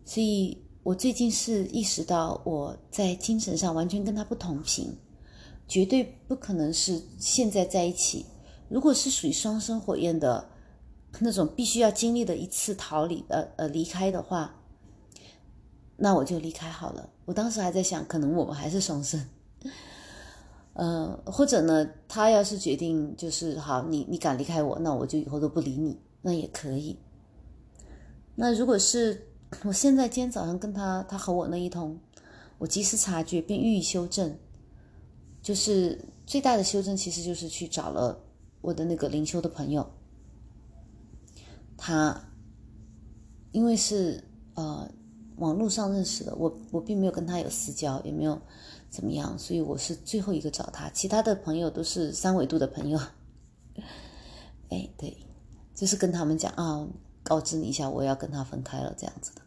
[0.04, 4.94] 所以我最近是意识到，我在精神上完全跟他不同频，
[5.70, 8.26] 绝对不可能是现在在一起。
[8.68, 10.50] 如果是属于双生火焰的
[11.20, 14.54] 那种，必须要经历的一次逃离呃呃离开的话，
[15.96, 17.10] 那我就离开好了。
[17.24, 19.30] 我当时还在想，可能我们还是双生。
[20.74, 26.98] 呃，或者呢，他要是决定就是好，你你敢离开我，那我就以后都不理你，那也可以。
[28.36, 29.28] 那如果是
[29.66, 32.00] 我现在今天早上跟他，他和我那一通，
[32.58, 34.34] 我及时察觉并予以修正，
[35.42, 38.18] 就是最大的修正，其实就是去找了
[38.62, 39.86] 我的那个灵修的朋友，
[41.76, 42.18] 他
[43.52, 44.90] 因为是呃
[45.36, 48.42] 网络上认识的，我我并没有跟他有私交，也没有。
[48.92, 49.40] 怎么样？
[49.40, 53.00] 所以我是最后一个找他，其他的朋友都是三维度的朋友。
[54.70, 55.18] 哎，对，
[55.74, 56.86] 就是跟他们讲啊，
[57.24, 59.42] 告知你一下，我要跟他分开了这样子的。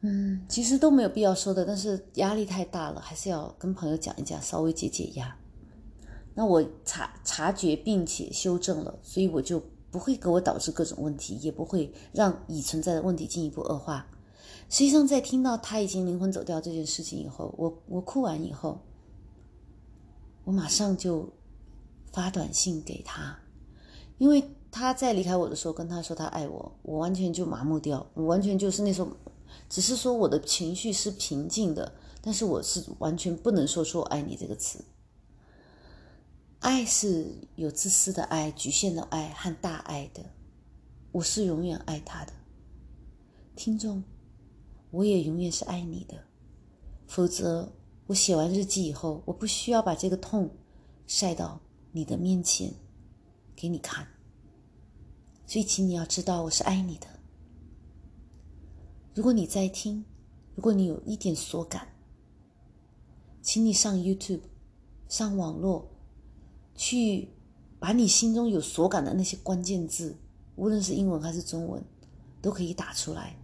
[0.00, 5.36] 嗯，其实都没有必要说的，但是压力太大了，还是要跟朋友讲一讲，稍微解解压。
[6.34, 14.06] 那我察察觉并且修正了，所以我就不会给我导致各种问题，也不会让已存在的问题进一步恶化。
[14.68, 18.80] 实际上，在听到他已经灵魂走掉这件事情以后，我我哭完以后，
[20.44, 21.32] 我马上就
[22.12, 23.38] 发短信给他，
[24.18, 29.10] 因为他在离开我的时候跟他说他爱我，我完全就麻木掉，我完全就是那种。
[29.68, 34.84] 只是说我的情绪是平静的，但是我是完全不能说出“我爱你”这个词。
[36.58, 40.24] 爱是有自私的爱、局限的爱和大爱的，
[41.12, 42.32] 我是永远爱他的。
[43.54, 44.02] 听众，
[44.94, 46.14] 我也永远是爱你的，
[47.08, 47.72] 否则
[48.06, 50.48] 我写完日记以后，我不需要把这个痛
[51.08, 52.72] 晒到你的面前
[53.56, 54.06] 给你看。
[55.46, 57.08] 所以，请你要知道，我是爱你的。
[59.14, 60.04] 如果你在听，
[60.54, 61.88] 如果你有一点所感，
[63.42, 64.42] 请你上 YouTube，
[65.08, 65.88] 上网络，
[66.76, 67.30] 去
[67.80, 70.16] 把你心中有所感的那些关键字，
[70.54, 71.84] 无论是英文还是中文，
[72.40, 73.36] 都可以打出来，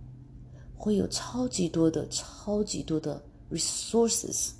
[0.81, 4.53] 会有超级多的、超级多的 resources，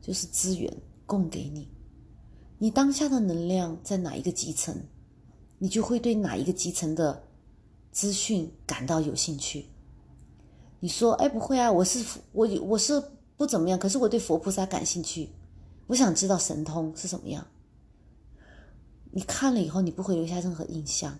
[0.00, 0.72] 就是资源
[1.04, 1.68] 供给你。
[2.58, 4.72] 你当下的能量在哪一个基层，
[5.58, 7.20] 你就会对哪一个基层的
[7.90, 9.66] 资讯感到有兴趣。
[10.78, 13.02] 你说：“哎，不会啊，我是我我是
[13.36, 15.28] 不怎么样，可是我对佛菩萨感兴趣，
[15.88, 17.44] 我想知道神通是什么样。”
[19.10, 21.18] 你看了以后，你不会留下任何印象，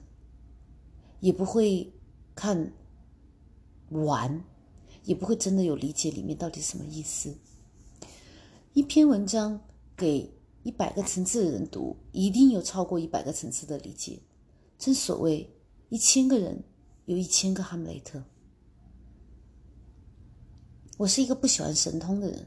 [1.18, 1.92] 也不会
[2.36, 2.72] 看
[3.90, 4.44] 玩，
[5.04, 7.34] 也不会真的有理解里面到底什么意思。
[8.74, 9.60] 一篇文章
[9.96, 14.20] 给一百个层次的人读，一定有超过一百个层次的理解。
[14.78, 15.50] 正所谓，
[15.88, 16.62] 一千个人
[17.06, 18.22] 有一千个哈姆雷特。
[20.96, 22.46] 我是一个不喜欢神通的人，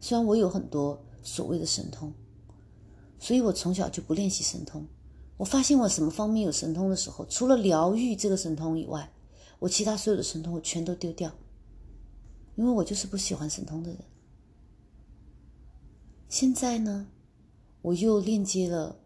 [0.00, 2.12] 虽然我有很多所谓的神通，
[3.18, 4.86] 所以我从小就不练习神通。
[5.36, 9.12] 我发现我什么方面有神通的时候，除了疗愈这个神通以外，
[9.58, 11.32] 我其他所有的神通我全都丢掉，
[12.56, 13.98] 因为我就是不喜欢神通的人。
[16.28, 17.08] 现在呢，
[17.82, 19.00] 我又链接了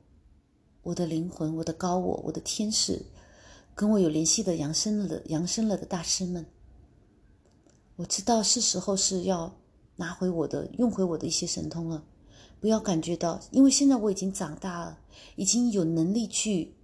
[0.82, 3.06] 我的灵魂、我的高我、我的天使，
[3.74, 6.44] 跟我有联系的扬升了的扬升了的大师们。
[7.96, 9.58] 我知道是时候是要
[9.96, 12.04] 拿回我的、用回我的一些神通了，
[12.58, 14.98] 不要感觉到，因为现在我已经长大了，
[15.36, 16.74] 已经有能力去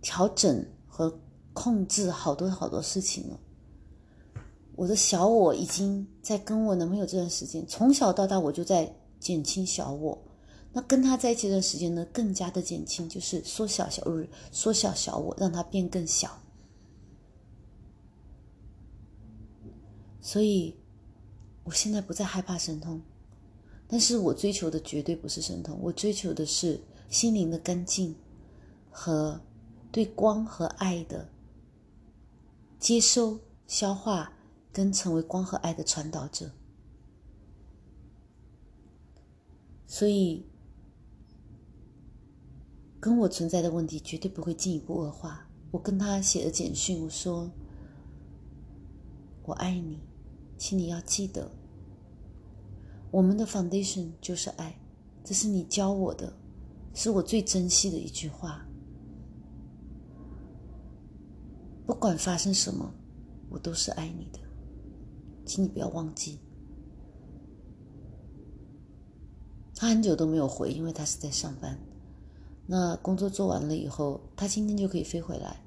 [0.00, 1.18] 调整和
[1.54, 3.40] 控制好多好多事情了。
[4.76, 10.22] 我的小我已经在跟我男朋友这段时间，从小到大我就在减轻小我，
[10.70, 16.38] 那跟他在一起这段时间呢，更加的减轻，就是缩小小日，缩小小我，让它变更小。
[20.20, 20.76] 所以，
[21.64, 23.00] 我现在不再害怕神通，
[23.88, 26.78] 但是我追求的绝对不是神通，我追求的是
[27.08, 28.14] 心灵的干净
[28.90, 29.40] 和
[29.92, 31.28] 对光和爱的
[32.80, 34.32] 接收、消化，
[34.72, 36.50] 跟成为光和爱的传导者。
[39.86, 40.46] 所以，
[42.98, 45.46] 跟我存在的问题绝对不会进一步恶化。
[45.70, 47.50] 我跟他写了简讯，我说
[49.44, 50.00] ：“我爱你。”
[50.56, 51.50] 请你要记得，
[53.10, 54.78] 我们的 foundation 就是爱，
[55.24, 56.32] 这是你教我的，
[56.94, 58.64] 是我最珍惜的一句话。
[61.86, 62.92] 不管发生什么，
[63.50, 64.38] 我都是爱你的，
[65.44, 66.38] 请你不要忘记。
[69.74, 71.78] 他很久都没有回，因为他是在上班。
[72.66, 75.60] 那工作做完了以后，他今天就可以飞回来，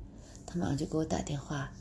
[0.46, 1.72] 他马上就给我打电话，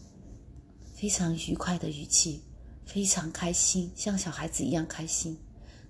[0.94, 2.42] 非常愉快的语气。
[2.86, 5.38] 非常开心，像小孩子一样开心。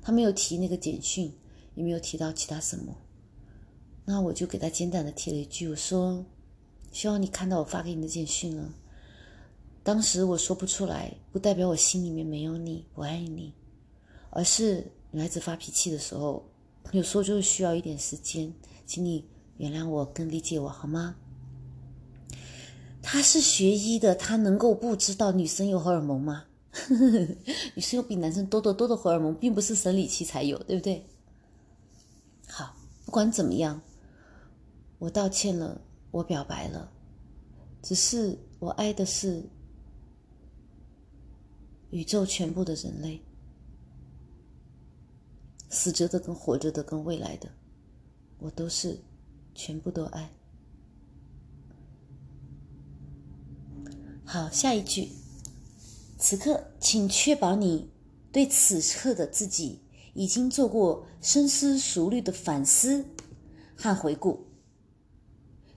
[0.00, 1.32] 他没有提那个简讯，
[1.74, 2.96] 也没有提到其他什么。
[4.04, 6.24] 那我就给他简短的提了一句，我说
[6.94, 8.72] ：“希望你看到我发给你的简讯了。”
[9.82, 13.52] 当时我说不出来，不代表我心里面没有你，不爱你，
[14.30, 16.48] 而是女孩子发脾气的时候，
[16.92, 18.54] 有时候就是需要一点时间，
[18.86, 19.26] 请你
[19.58, 21.16] 原谅我，更理解我好吗？
[23.02, 26.44] 他是学医的，他能够不知道女生有荷尔蒙吗？
[27.74, 31.04] 女生有比男生多得多的荷尔蒙，并不是生理期才有，对不对？
[32.48, 32.74] 好，
[33.04, 33.82] 不管怎么样，
[34.98, 35.82] 我道歉了，
[36.14, 36.92] 我表白了，
[37.82, 39.42] 只是我爱的是
[41.90, 43.20] 宇宙全部的人类，
[45.68, 47.50] 死着的跟活着的跟未来的，
[48.38, 49.00] 我都是
[49.56, 50.30] 全部都爱。
[54.24, 55.08] 好，下一句。
[56.16, 57.90] 此刻，请确保你
[58.30, 59.80] 对此刻的自己
[60.14, 63.04] 已经做过深思熟虑的反思
[63.76, 64.46] 和回顾，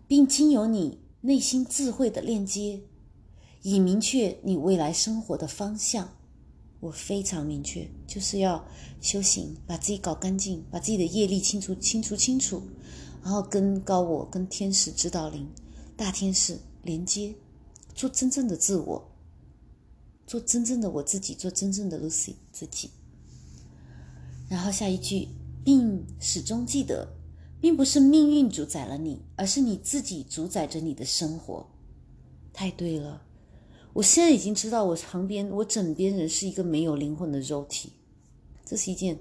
[0.08, 2.82] 并经由你内心智慧的链接，
[3.62, 6.10] 以明确你未来生活的方向。
[6.80, 8.64] 我非常明确，就是要
[9.01, 12.62] 修行，把自己搞干净，把自己的业力清除、清除、清除，
[13.24, 15.49] 然后跟高我、跟天使指导灵、
[15.95, 17.34] 大天使连接，
[17.95, 19.12] 做真正的自我。
[20.28, 22.91] 做真正的我自己，做真正的 Lucy 自己。
[24.47, 25.30] 然后下一句，
[25.66, 27.08] 并始终记得，
[27.60, 31.68] 并不是命运主宰了你，而是你自己主宰着你的生活。
[32.53, 33.24] 太对了，
[33.93, 37.93] 我现在已经知道，我旁边、我枕边人是一个没有灵魂的肉体，
[38.66, 39.18] 这是一件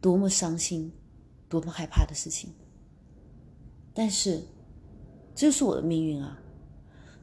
[0.00, 0.92] 多么伤心、
[1.48, 2.50] 多么害怕的事情。
[3.94, 4.42] 但是，
[5.34, 6.40] 这就是我的命运啊！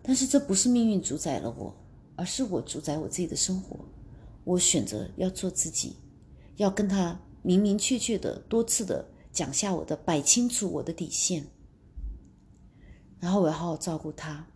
[0.02, 1.76] 但是这不是命运主宰了我。
[2.20, 3.78] 而是我主宰我自己的生活，
[4.44, 5.98] 我选择要做自己，
[6.56, 9.08] 要跟他明明确确的多次的
[9.38, 11.46] 讲下我的摆清楚我的底线，
[13.20, 14.48] 然后我要好好照顾他，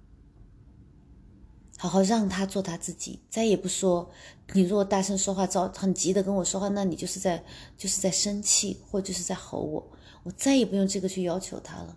[1.78, 4.10] 好好让他做他自己，再也不说
[4.54, 7.44] 你如果大声说话，着很急的跟我说话，那你就是在
[7.78, 9.92] 就是在生气，或就是在吼我，
[10.24, 11.96] 我再也不用这个去要求他了，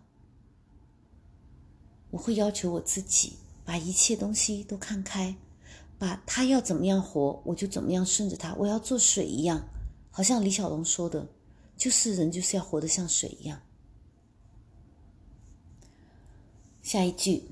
[2.10, 5.34] 我会要求我自己把一切东西都看开。
[5.96, 8.52] 把他要怎么样活，我就怎么样顺着他。
[8.56, 9.64] 我要做水一样，
[10.10, 11.26] 好像李小龙说的，
[11.84, 13.60] 就是人就是要活得像水一样。
[16.82, 17.42] 下一句，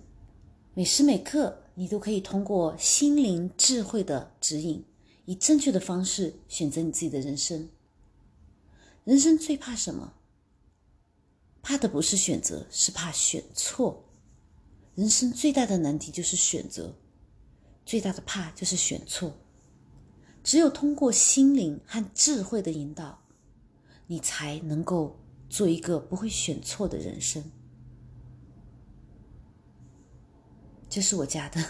[0.72, 4.82] 每时每刻你都可以通过心灵智慧的指引，
[5.26, 7.68] 以正确的方式选择你自己的人生。
[9.04, 10.14] 人生最怕什么？
[11.60, 14.02] 怕的不是选择，是怕选错。
[14.94, 16.96] 人生最大的难题就是选择。
[17.84, 19.36] 最大的怕就是选错，
[20.42, 23.21] 只有通过心灵和智慧的引导，
[24.12, 27.42] 你才能够做一个不会选错的人生。
[30.90, 31.64] 这是我家的。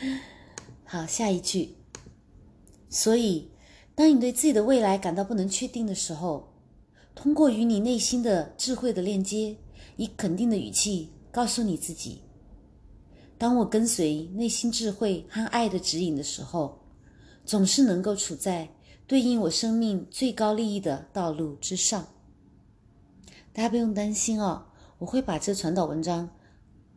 [0.84, 1.74] 好，下一句。
[2.90, 3.48] 所以，
[3.94, 6.52] 当你对自己的未来感到不能确定的时候，
[7.14, 9.56] 通过与你内心的智慧的链接，
[9.96, 12.20] 以肯定的语气告诉你自己。
[13.38, 16.78] 当我跟随内心智慧和爱的指引的时候，
[17.46, 18.68] 总是能够处在
[19.08, 22.06] 对应我生命最高利益的道路之上。
[23.54, 24.66] 大家不用担心哦，
[24.98, 26.28] 我会把这传导文章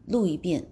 [0.05, 0.67] 录一遍，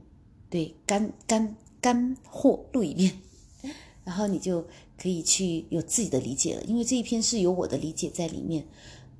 [0.49, 3.21] 对干干干货录一遍，
[4.03, 4.67] 然后你就
[5.01, 6.63] 可以去有自己的理解了。
[6.65, 8.67] 因为这一篇是有我的理解在里面，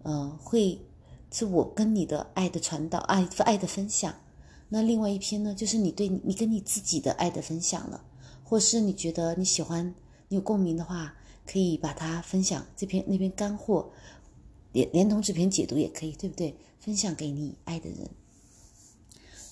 [0.03, 0.81] 呃，会
[1.31, 4.13] 是我跟你的爱的传导，爱爱的分享。
[4.67, 8.03] 那另外一篇呢，就是你对你跟你自己的爱的分享了，
[8.43, 9.95] 或是你觉得你喜欢、
[10.27, 11.15] 你有共鸣的话，
[11.49, 12.65] 可以把它分享。
[12.77, 13.89] 这篇那篇干货，
[14.71, 16.55] 连连同这篇解读也可以，对不对？
[16.79, 18.07] 分享给你爱的人。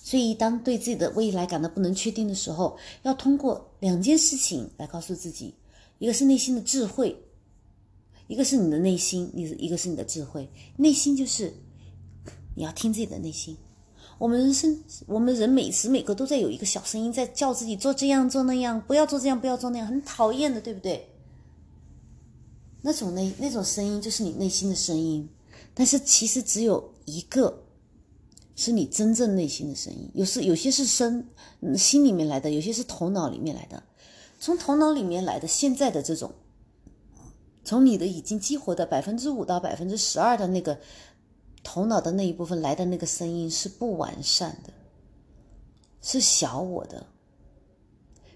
[0.02, 5.52] 所以，当对自己的未来感到不能确定的时候，要通过两件事情来告诉自己：
[5.98, 7.14] 一个是内心的智慧，
[8.28, 10.48] 一个是你的内心，你一个是你的智慧。
[10.76, 11.52] 内心就是
[12.54, 13.56] 你要听自己的内心。
[14.18, 21.06] 我们人生，我们人每时每刻都在有一个小声音在叫自己做这样做那样，不要做这样，不要做那样，很讨厌的，对不对？
[22.80, 25.28] 那种那那种声音就是你内心的声音，
[25.74, 27.62] 但是其实只有一个，
[28.56, 30.10] 是你真正内心的声音。
[30.14, 31.28] 有时有些是身
[31.76, 33.82] 心里面来的，有些是头脑里面来的。
[34.40, 36.32] 从头脑里面来的，现在的这种，
[37.64, 40.78] 从你的已经激活的百分之五到百分之十二的那个。
[41.64, 44.72] 头脑的那一部分来的那个声音是不完善的，
[46.00, 47.04] 是小我的。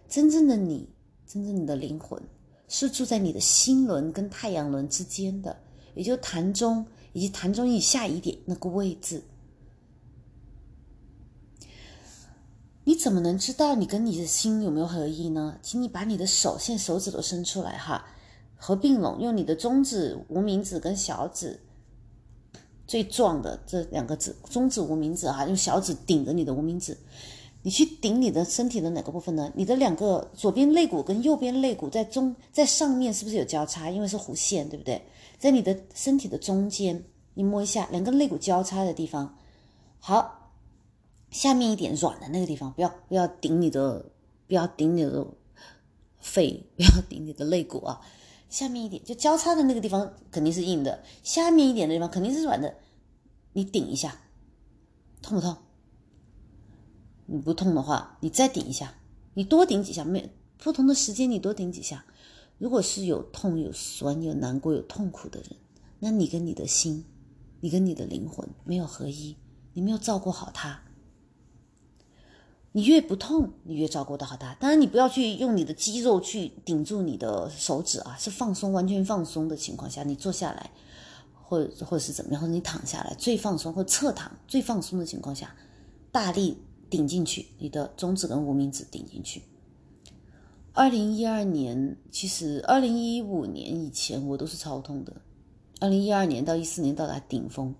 [0.09, 0.89] 真正的你，
[1.25, 2.21] 真正你的灵魂，
[2.73, 5.55] 是住在你的心轮跟太阳轮之间的，
[5.95, 9.23] 也就坛中以及坛中以下一点那个位置。
[12.85, 15.59] 你怎么能知道你跟你的心有没有合一呢？
[15.61, 18.07] 请你把你的手，现在手指头伸出来哈，
[18.57, 21.61] 合并拢，用你的中指、无名指跟小指。
[22.87, 26.97] 最壮的这两个指，中指、无名指哈，用小指顶着你的无名指，
[27.63, 29.53] 你去顶你的身体的哪个部分呢？
[29.55, 33.89] 你的两个左边肋骨跟右边肋骨在中在上面是不是有交叉？
[33.89, 35.01] 因为是弧线，对不对？
[35.39, 37.05] 在你的身体的中间，
[37.35, 39.37] 你摸一下两个肋骨交叉的地方。
[40.01, 40.51] 好，
[41.31, 44.07] 下面一点软的那个地方，不要不要顶你的，
[44.49, 45.25] 不要顶你的
[46.19, 48.01] 肺， 不要顶你的肋骨啊。
[48.51, 52.75] 下面一点就交叉的那个地方肯定是硬的，下面一点的地方肯定是软的。
[53.53, 54.19] 你顶一下，
[55.23, 55.57] 痛不痛？
[57.33, 58.95] 你不痛的话，你再顶一下，
[59.33, 62.05] 你多顶几下，没不同的时间你多顶几下。
[62.59, 65.51] 如果是有痛、有酸、有难过、有痛苦的人，
[65.99, 67.07] 那你跟你的心，
[67.61, 69.35] 你跟你的灵魂没有合一，
[69.73, 70.83] 你没有照顾好他。
[72.73, 74.55] 你越不痛，你越照顾得好他。
[74.57, 80.71] 当然，你不要去用你的肌肉去顶住你的手指啊，是放松、完全放松的情况下，你坐下来，
[81.43, 85.55] 或者或者是怎么样，或者你躺下来最放松，或侧躺最放松的情况下，
[86.11, 86.59] 大力
[86.93, 89.41] 顶进去，你的中指跟无名指顶进去。
[90.75, 95.17] 二零一二年，其实二零一五年以前我都是超痛的。
[95.81, 97.75] 二零一二年到一四年到达顶峰，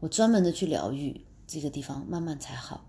[0.00, 2.84] 我专门的去疗愈这个地方，慢慢才好。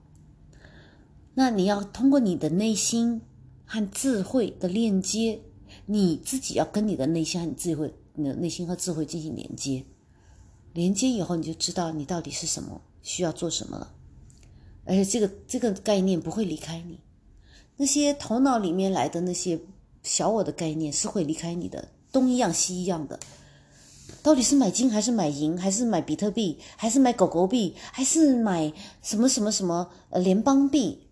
[1.35, 3.21] 那你要通过你的内心
[3.65, 5.39] 和智慧的链接，
[5.85, 9.85] 你自己要跟你的内心和智慧、你的内心和智慧进行连接。
[10.73, 13.93] 连接以后，你就知道你到底是什么，需要做什么了。
[14.85, 16.99] 而且这个这个概念不会离开你，
[17.77, 19.59] 那些头脑里面来的那些
[20.03, 23.19] 小我的概念是会离开你的，东一样西一样的。
[24.23, 28.71] 到底是买金还是买银，还是买比特币，还是买狗狗币，还是买
[29.01, 31.07] 什么什么什么呃联邦币？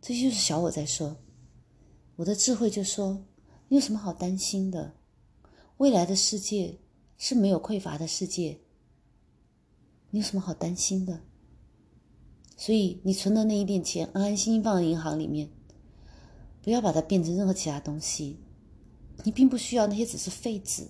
[0.00, 1.16] 这就是小我在说，
[2.16, 3.24] 我的智慧就说：
[3.68, 4.94] 你有什么好担心的？
[5.76, 6.78] 未来的世界
[7.18, 8.60] 是没有匮乏的世界，
[10.10, 11.20] 你有什么好担心的？
[12.56, 15.48] 所以你存的那一点钱，安安心心放在银行里面，
[16.62, 18.38] 不要把它变成任何其他东西。
[19.24, 20.86] 你并不需要那些，只是废纸。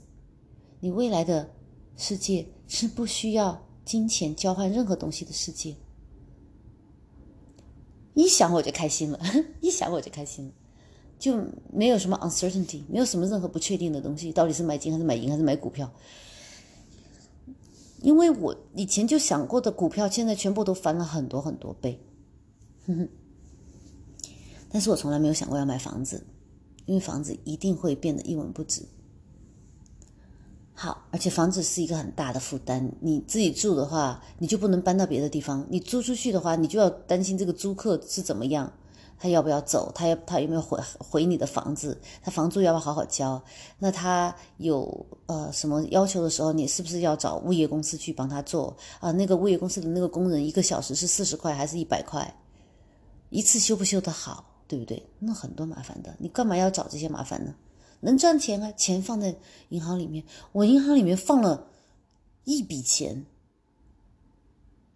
[0.81, 1.51] 你未来的
[1.97, 5.77] 世界是不需要金钱交换任何东西的世界。
[8.15, 9.19] 一想我就开心了，
[9.63, 10.53] 一想我就开心了，
[11.19, 15.91] 就没有什么 uncertainty，没有什么任何不确定的东西，到底是买金还是买银还是买股票？
[18.03, 22.01] 因为我以前就想过的股票，现在全部都翻了很多很多倍，
[22.87, 23.09] 哼哼。
[24.69, 26.27] 但是我从来没有想过要买房子，
[26.87, 28.83] 因为房子一定会变得一文不值。
[30.75, 32.91] 好，而且房子是一个很大的负担。
[33.01, 38.73] 你自己住的话，你就不能搬到别的地方；你租出去的话，你就要担心这个租客是怎么样，
[39.23, 43.41] 他要不要走，他要他有没有回回你的房子，他房租要不要好好交？
[43.79, 49.13] 那他有呃什么要求的时候，你是不是要找物业公司去帮他做啊？
[49.13, 52.35] 那个物业公司的那个工人一个小时是四十块还是一百块？
[53.31, 55.01] 一次修不修得好，对不对？
[55.21, 57.55] 那很多麻烦的，你干嘛要找这些麻烦呢？
[58.01, 59.37] 能赚钱啊，钱放在
[59.69, 60.25] 银行里面。
[60.51, 61.69] 我银行里面放了
[62.43, 63.25] 一笔钱，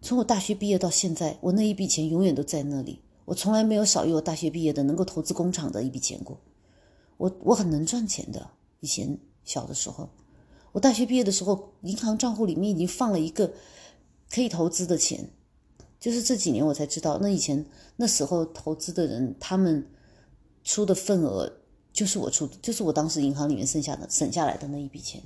[0.01, 2.99] 从我大学毕业到现在，我那一笔钱永远都在那里。
[3.27, 6.39] 我从来没有少于我大学毕业的能够投资工厂的一笔钱过。
[7.17, 10.09] 我我很能赚钱的，以前小的时候，
[10.71, 13.51] 我大学毕业的时候，银行账户里面已经放了一个
[14.31, 15.29] 可以投资的钱。
[15.99, 17.65] 就是这几年我才知道，那以前
[17.97, 19.85] 那时候投资的人，他们
[20.63, 21.51] 出的份额。
[21.91, 25.19] 就是我出的，就是我当时银行里面剩下的省下来的那一笔钱。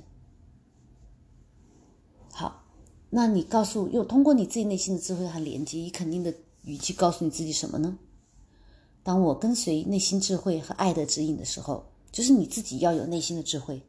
[2.32, 2.64] 好，
[3.10, 7.98] 那你告诉，又通过你自己内心的智慧和连接，以肯定的语气告诉你自己什么呢？
[9.02, 13.82] 当我跟随内心智慧和爱的指引的时候，就是你自己要有内心的智慧，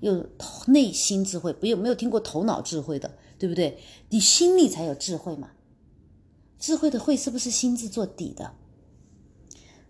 [0.00, 0.26] 有
[0.66, 3.78] 内心智慧，不有没有听过头脑智慧的，对不对？
[4.10, 5.50] 你心里才有智慧嘛。
[6.58, 8.54] 智慧的慧是不是心字做底的？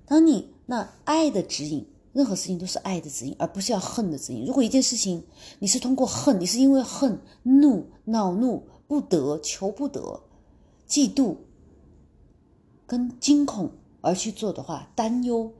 [0.06, 1.86] 当你那爱的指引。
[2.14, 4.46] 任何事情都是爱的指引，而不是要恨的指引。
[4.46, 5.24] 如果一件事情
[5.58, 10.22] 你是通过恨，你是因为恨、怒、恼怒、不得、求不得、
[10.88, 11.34] 嫉妒
[12.94, 13.72] 跟惊恐
[14.02, 15.52] 而去做的话，担忧、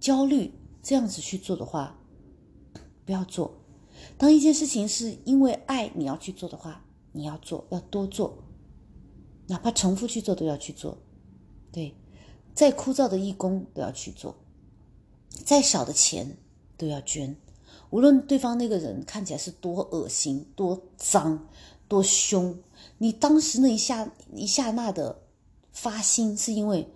[0.00, 0.50] 焦虑
[0.82, 1.98] 这样子去做的话，
[3.04, 3.52] 不要做。
[4.16, 6.82] 当一件事情是因为爱你要去做的话，
[7.12, 8.38] 你要做，要多做，
[9.48, 10.96] 哪怕重复去做都要去做。
[11.70, 11.94] 对，
[12.54, 14.34] 再枯燥的义工都要去做。
[15.44, 16.38] 再少的钱
[16.78, 17.36] 都要捐，
[17.90, 21.46] 无论对方那个人看起来是多恶心、多脏、
[21.86, 22.58] 多凶，
[22.96, 25.27] 你当时那一下一下那的
[25.80, 26.88] 发心，是因为，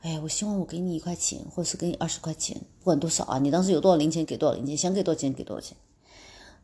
[0.00, 5.76] 哎，我希望我给你一块钱，或者是给你二十块钱，不管多少啊，你当时有多少零钱给多少零钱，想给多少钱给多少钱。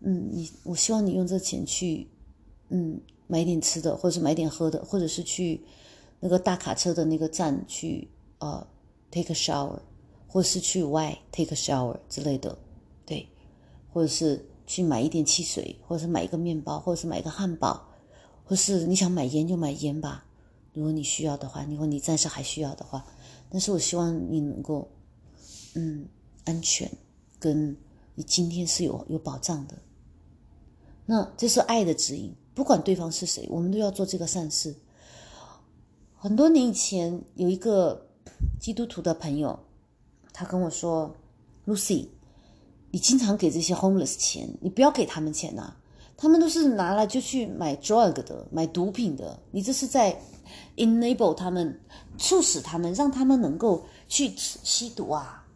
[0.00, 2.08] 嗯，你我希望你用这钱去，
[2.70, 5.64] 嗯，买点吃的，或者是买点喝的，或者是去
[6.18, 8.08] 那个大卡车的那个站去，
[8.38, 8.66] 呃
[9.10, 9.78] ，take a shower。
[10.32, 12.56] 或者是去外 take a shower 之类的，
[13.04, 13.28] 对，
[13.92, 17.88] 或者是去买一点汽水，或者是买一个面包，或者是买一个汉堡，
[18.44, 20.24] 或是你想买烟就买烟吧。
[20.72, 23.04] 如果你需要的话，如果你暂时还需要的话，
[23.48, 24.88] 但是我希望你能够，
[25.74, 26.06] 嗯，
[26.44, 26.90] 安全，
[27.38, 27.76] 跟
[28.14, 29.76] 你今天是有有保障的。
[31.06, 34.74] 那这是爱的指引，不管对方是谁，我们都要做这个善事。
[36.16, 38.08] 很多年以前有一个
[38.60, 39.58] 基督徒的朋友，
[40.32, 41.16] 他跟我说
[41.66, 42.06] ：“Lucy，
[42.92, 45.74] 你经常给这些 homeless 钱，你不要给他们钱呐、
[46.16, 49.42] 他们都是拿来就去买 drug 的，买毒品的。
[49.50, 50.20] 你这是在
[50.80, 51.78] enable 他们，
[52.16, 55.46] 促使他们，让他们能够去吸毒啊，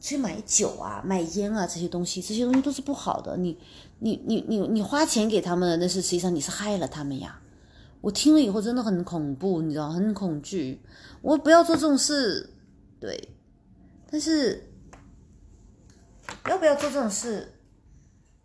[0.00, 3.36] 去买酒啊，买烟啊这些东西，这些东西都是不好的。
[3.36, 3.58] 你
[3.98, 7.40] 你你你你花钱给他们了，但是实际上你是害了他们呀。
[8.00, 10.80] 我听了以后真的很恐怖，你知道，很恐惧。
[11.22, 12.50] 我不要做这种事，
[13.00, 13.30] 对。
[14.08, 14.72] 但是
[16.48, 17.52] 要不要做这种事？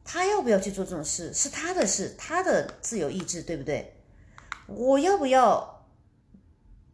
[0.04, 3.96] 他要不要去做这种事是他的事，他的自由意志，对不对？
[4.68, 5.71] 我要不要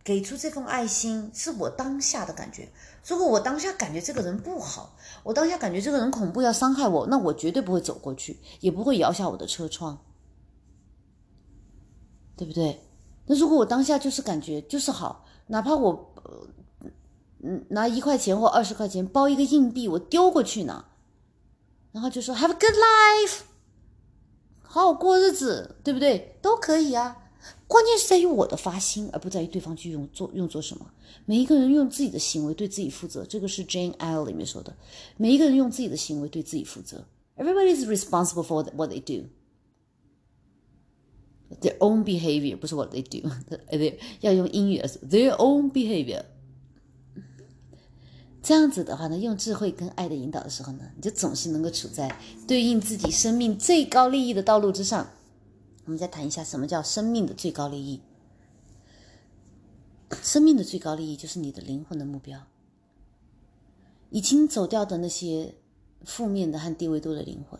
[0.08, 2.70] 给出这份爱心，是我当下的感觉。
[3.06, 9.98] 如果我当下感觉这个人不好，我当下感觉这个人恐怖要伤害我，那我绝对不会走过去，也不会摇下我的车窗，
[12.38, 12.80] 对不对？
[13.26, 16.48] 那如果我当下就是感觉就是好，哪怕我呃
[17.44, 20.86] 嗯拿一块钱或二十块钱包一个硬币，我丢过去呢。
[21.92, 23.42] 然后就说 “Have a good life”，
[24.62, 26.40] 好好过日子，对不对？
[26.42, 27.26] 都可以啊。
[27.68, 30.90] 关键是在于我的发心，而不在于对方去用做用做什么。
[31.26, 34.74] 每一个人用自己的行为对自己负责，这个是 Jane Eyre 里面说的。
[35.18, 37.06] 每一个人用自己的行为对自己负责。
[37.36, 39.28] Everybody is responsible for what they do.
[41.62, 43.30] Their own behavior 不是 what they do，
[44.22, 46.24] 要用英语是 their own behavior。
[48.42, 55.10] 这样子的话呢，用智慧跟爱的引导的时候呢，你就总是能够处在对应自己生命最高利益的道路之上。
[55.88, 58.02] 我们再谈一下什么叫生命的最高利益。
[60.22, 62.46] 生命的最高利益就是你的灵魂的目标。
[64.10, 65.56] 已经走掉的那些
[66.04, 67.58] 负面的和地位多的灵魂、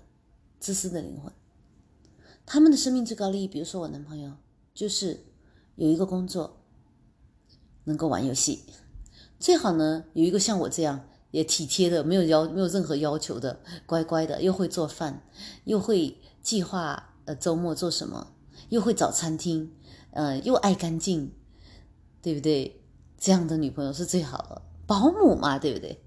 [0.60, 1.32] 自私的灵魂，
[2.46, 4.34] 他们的生命最高利益，比如说我男朋友，
[4.74, 5.24] 就是
[5.76, 6.58] 有一个工作，
[7.86, 8.64] 能够玩游戏。
[9.40, 15.24] 最好呢，有一个像我这样也体贴的，没有要没有任何要求的，乖乖的，又会做饭，
[15.64, 18.34] 又会计划呃周末做什么，
[18.70, 19.72] 又会找餐厅，
[20.12, 21.32] 呃，又爱干净，
[22.22, 22.82] 对不对？
[23.20, 26.02] 这样的女朋友是最好的，保姆嘛，对不对？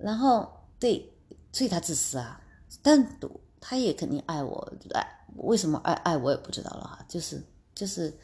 [0.00, 1.12] 然后对，
[1.52, 2.40] 所以他自私啊，
[2.82, 3.18] 但
[3.60, 7.42] 他也肯定爱我，爱为什么爱爱我也不知道了哈，就是
[7.74, 8.16] 就是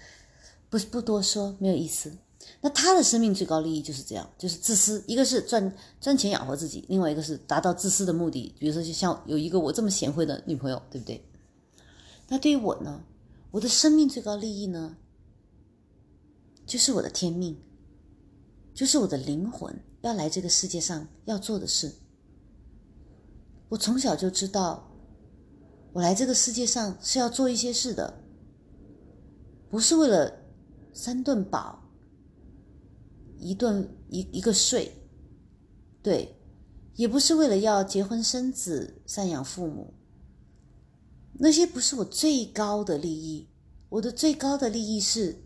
[0.68, 2.12] 不不多说，没有意思。
[2.60, 5.02] 那他的生命最高利益就是这样，就是自私。
[5.06, 8.54] 一个是赚赚钱养活自己，另外一个是达到自私的目的。
[8.58, 11.24] 比如说，就像有一个我这么贤惠的女朋友，对不对？
[12.34, 13.04] 那对于我呢，
[13.52, 14.96] 我的生命最高利益呢，
[16.66, 17.56] 就是我的天命，
[18.74, 21.94] 就是我的灵魂要来这个世界上要做的事。
[23.68, 24.90] 我从小就知道，
[25.92, 28.20] 我来这个世界上是要做一些事的，
[29.70, 30.40] 不是为了
[30.92, 31.88] 三顿饱。
[33.38, 34.90] 一顿一一个睡，
[36.02, 36.36] 对，
[36.96, 39.94] 也不是为了要结婚生子、赡养父母，
[41.38, 43.48] 那些不是我最高的利益。
[43.90, 45.42] 我的最高的利益是，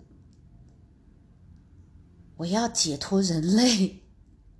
[2.36, 4.02] 我要解脱人类。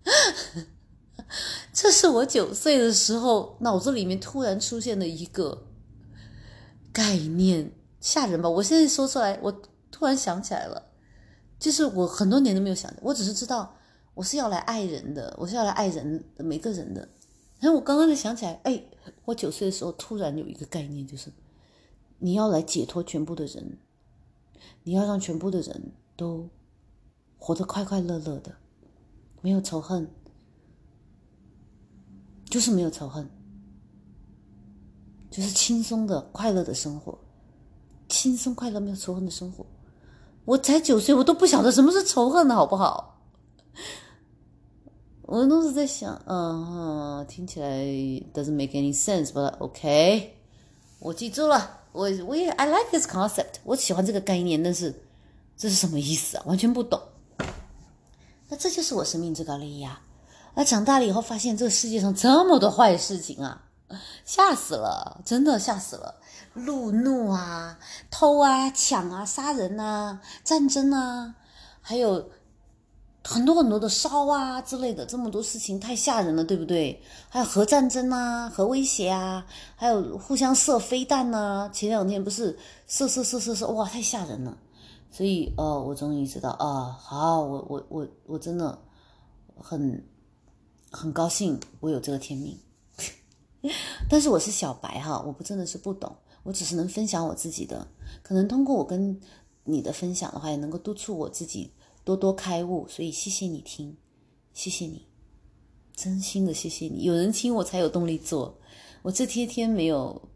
[1.72, 5.66] 这是我九岁的时候脑子里面突然出现的一个
[6.92, 8.48] 概念，吓人吧？
[8.48, 9.52] 我现在说出来，我
[9.90, 10.90] 突然想起来了。
[11.58, 13.76] 就是我很多年都没有想，我只是知道
[14.14, 17.08] 我是要来爱人的，我是要来爱人的每个人的。
[17.60, 18.82] 然后我刚刚就想起来，哎，
[19.28, 21.30] 我九岁的时候突然有一个概念，就是
[22.18, 23.76] 你要来解脱全部的人，
[24.84, 26.48] 你要让全部的人都
[27.38, 28.56] 活得快快乐乐的，
[29.42, 30.10] 没有仇恨，
[32.46, 33.28] 就是没有仇恨，
[35.30, 37.18] 就是轻松的快乐的生活，
[38.08, 39.66] 轻松快乐没有仇恨的生活。
[40.46, 43.20] 我才九岁，我都不晓得什么是仇恨的好不好？
[45.30, 47.68] 我都是在想，嗯，听起来
[48.32, 50.34] doesn't make any sense，but OK，
[50.98, 55.02] 我记住了，我我也 I like this concept，我喜欢这个概念，但是
[55.54, 56.44] 这是什么意思啊？
[56.46, 56.98] 完全不懂。
[58.48, 60.00] 那这就是我生命最高利益啊！
[60.54, 63.66] 那长大了以后发现这个世界上这么多坏事情啊，
[64.24, 66.14] 吓死了，真的吓死了。
[66.54, 67.78] 路怒啊，
[68.10, 71.34] 偷啊，抢啊，杀人啊，战争啊，
[71.82, 72.30] 还有
[73.28, 76.98] 很多很多的烧啊之类的，这么多事情太吓人了，对不对？
[77.28, 81.68] 还有核战争啊，核威胁啊，还有互相射飞弹呐。
[81.70, 84.56] 前两天不是射射射射射，哇，太吓人了。
[85.10, 88.78] 所以，呃，我终于知道啊，好，我我我我真的
[89.56, 90.02] 很
[90.90, 92.58] 很高兴，我有这个天命。
[94.08, 96.16] 但是我是小白哈，我不真的是不懂。
[96.44, 97.86] 我只是能分享我自己的，
[98.22, 99.20] 可能通过我跟
[99.64, 101.70] 你的分享的话，也能够督促我自己
[102.08, 102.88] 多多开悟。
[102.88, 103.94] 所以谢谢你听，
[104.54, 105.06] 谢谢你，
[105.94, 107.02] 真心的谢谢你。
[107.02, 108.58] 有人听我才有动力做。
[109.02, 110.30] 我这些天没有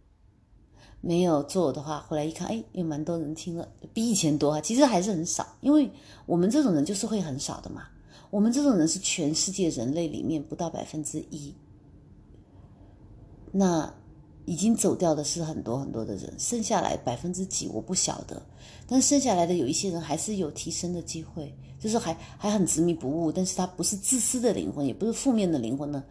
[1.01, 4.61] 没有做的话，后来一看，哎，有蛮多人听了，比以前多啊。
[4.61, 5.91] 其实还是很少，因为
[6.27, 7.89] 我们这种人就是会很少的嘛。
[8.29, 11.55] 我们这种人是全世界人类里面不到百分之一。
[13.51, 13.91] 那
[14.45, 18.43] 已经走掉的是很多很多的人，剩下来百分之几我不晓得，
[18.93, 26.05] 但剩下来的有一些人还是有提升的机会，就是还还很执迷不悟，但是他不是自私的灵魂，也不是负面的灵魂呢，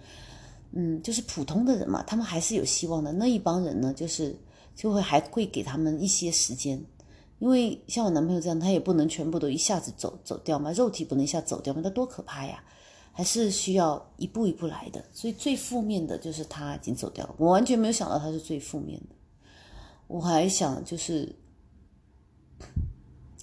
[0.72, 3.12] 嗯，就是普通的人嘛，他们还是有希望的。
[3.14, 4.36] 那一帮人呢，就是
[4.76, 6.84] 就会还会给他们一些时间，
[7.38, 12.64] 因为像我男朋友这样，他也不能全部都一下子走走掉嘛，肉体不能一下走掉嘛，那多可怕呀！
[13.14, 17.36] 还是需要一步一步来的，所以最负面的就是他已经走掉了。
[17.38, 19.16] 我完全没有想到他是最负面的，
[20.08, 21.36] 我还想就是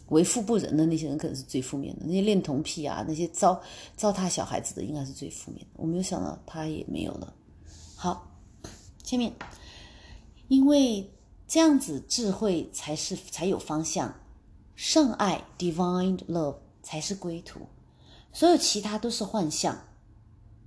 [0.08, 3.60] 为富不仁的那些人可能是最负面的，那些恋童癖啊，那些糟
[3.96, 5.70] 糟蹋小孩子的应该是最负面的。
[5.76, 7.34] 我没有想到他也没有了。
[7.94, 8.30] 好，
[9.04, 9.32] 下面
[10.48, 11.12] 因为
[11.46, 14.14] 这样子智慧才是才有方向，
[14.76, 17.60] 圣爱 （divine love） 才是归途。
[18.32, 19.78] 所有其他都是幻象，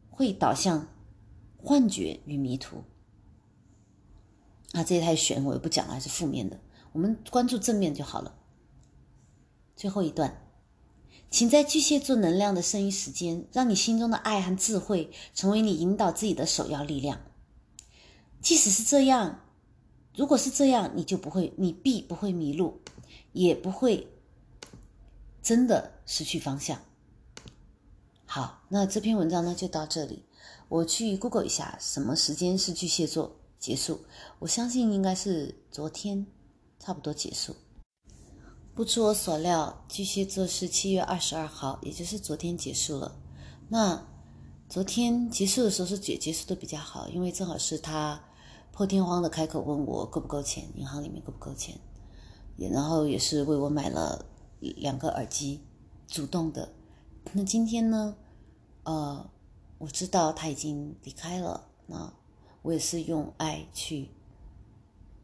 [0.10, 0.88] 会导向
[1.58, 2.84] 幻觉与迷途。
[4.74, 6.60] 啊，这也太玄，我也不讲了，还是负面的。
[6.92, 8.36] 我们关注正面就好了。
[9.82, 10.48] 最后一段，
[11.32, 17.20] 请在巨蟹座能量的剩余时间，让你心中的爱和智慧成为你引导自己的首要力量。
[18.44, 19.40] 即使是这样，
[20.16, 22.80] 如果是这样，你就不会，你必不会迷路，
[23.34, 24.08] 也不会
[25.42, 26.80] 真的失去方向。
[28.28, 30.26] 好，那这篇文章呢就到这里。
[30.70, 34.02] 我去 Google 一下，什么时间是巨蟹座结束？
[34.38, 36.28] 我相信应该是昨天，
[36.78, 37.56] 差不多结束。
[38.74, 43.20] 不出我所料，巨蟹座是七月二十二号，也就是昨天结束了。
[43.68, 44.08] 那
[44.70, 48.24] 昨天结束的时候是结结束的比较好，因为正好是他
[48.72, 51.78] 破天荒的开口问我够不够钱，银行里面够不够钱，
[52.56, 54.26] 也然后也是为我买了
[54.60, 55.60] 两个耳机，
[56.08, 56.74] 主动的。
[57.34, 58.16] 那今天呢？
[58.84, 59.30] 呃，
[59.78, 61.68] 我知道他已经离开了。
[61.88, 62.12] 那
[62.62, 64.10] 我也是用爱去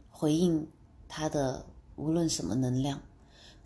[0.09, 0.67] 回应
[1.07, 3.01] 他的，无论什么能量。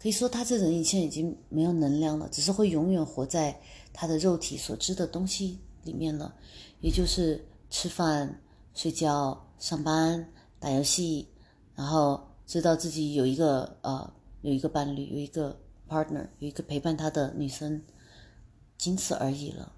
[0.02, 3.62] 可以说，他这人以前已经没有能量了，只是会永远活在
[3.94, 6.34] 他的肉体所知的东西里面了，
[6.80, 8.42] 也就是吃饭、
[8.74, 10.28] 睡觉、上班、
[10.60, 11.28] 打游戏，
[11.76, 15.56] 然后知道自己有一个呃有一个伴侣，有一个
[15.88, 17.84] partner，有一个陪伴他的女生。
[18.80, 19.74] 仅此而已了，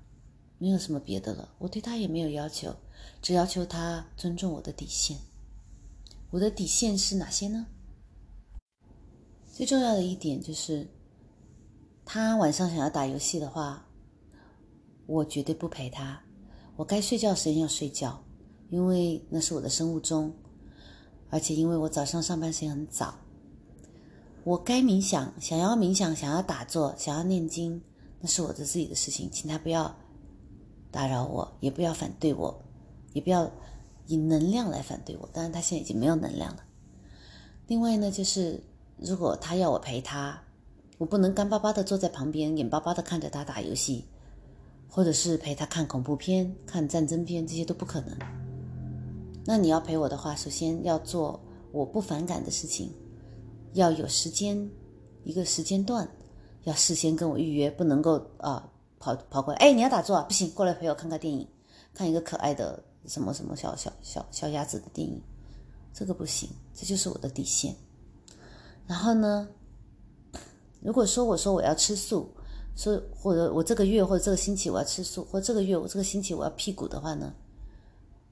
[0.58, 1.54] 没有什么别的了。
[1.58, 2.74] 我对他也没有要求，
[3.22, 5.18] 只要求他尊重我的底线。
[6.30, 7.68] 我的底线是哪些呢？
[9.54, 10.90] 最重要的一点就是，
[12.04, 13.86] 他晚上想要打游戏的话，
[15.06, 16.20] 我绝对不陪他。
[16.76, 18.20] 我该睡觉时间要睡觉，
[18.72, 20.34] 因为那是我的生物钟，
[21.30, 23.14] 而且因为我早上上班时间很早。
[24.44, 27.80] 我该冥想，想要冥想，想要打坐，想要念经。
[28.22, 29.96] 那是我的自己的事情，请他不要
[30.90, 32.60] 打扰我，也不要反对我，
[33.14, 33.52] 也不要
[34.08, 35.30] 以能量来反对我。
[35.32, 36.64] 当然，他现在已经没有能量了。
[37.68, 38.60] 另外呢，就是
[39.06, 40.42] 如果他要我陪他，
[40.98, 44.06] 我不能干巴巴的坐在旁边，眼巴巴的看着他打游戏，
[44.88, 48.18] 或者是陪他看恐怖片、看战争片，这些都不可能。
[49.46, 51.40] 那你要陪我的话，首先要做
[51.72, 52.94] 我不反感的事情，
[53.74, 54.70] 要有时间，
[55.24, 56.08] 一个时间段。
[56.64, 59.60] 要事先跟我预约，不能够啊跑跑过来。
[59.60, 60.24] 哎，你要打坐啊？
[60.24, 61.46] 不行，过来陪我看看电影，
[61.94, 65.22] 看一个可爱的什么什么小小小小鸭子的电影，
[65.94, 67.76] 这个不行，这就是我的底线。
[68.86, 69.48] 然后呢，
[70.82, 72.30] 如果说我说我要吃素，
[72.76, 77.34] 说或者我这个月或者这个星期我要吃素，或这个月我这个星期我要辟谷的话呢，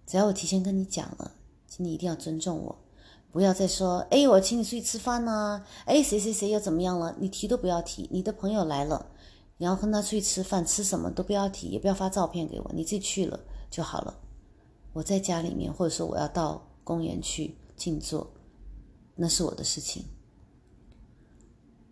[0.06, 1.32] 只要我提前跟你讲了，
[1.68, 2.76] 请你一定要尊重我。
[3.32, 7.16] 不要再说，哎，我请你出去吃饭呢，哎，谁谁谁又怎么样了？
[7.18, 8.10] 你提都不要提。
[8.12, 9.06] 你的朋友来了，
[9.56, 13.40] 你要跟他出去吃饭，吃什么都不要提，也不要发照片给我，你自己去了
[13.70, 14.20] 就好了。
[14.92, 18.30] 我在家里面，或者说我要到公园去静坐，
[19.16, 20.04] 那是我的事情。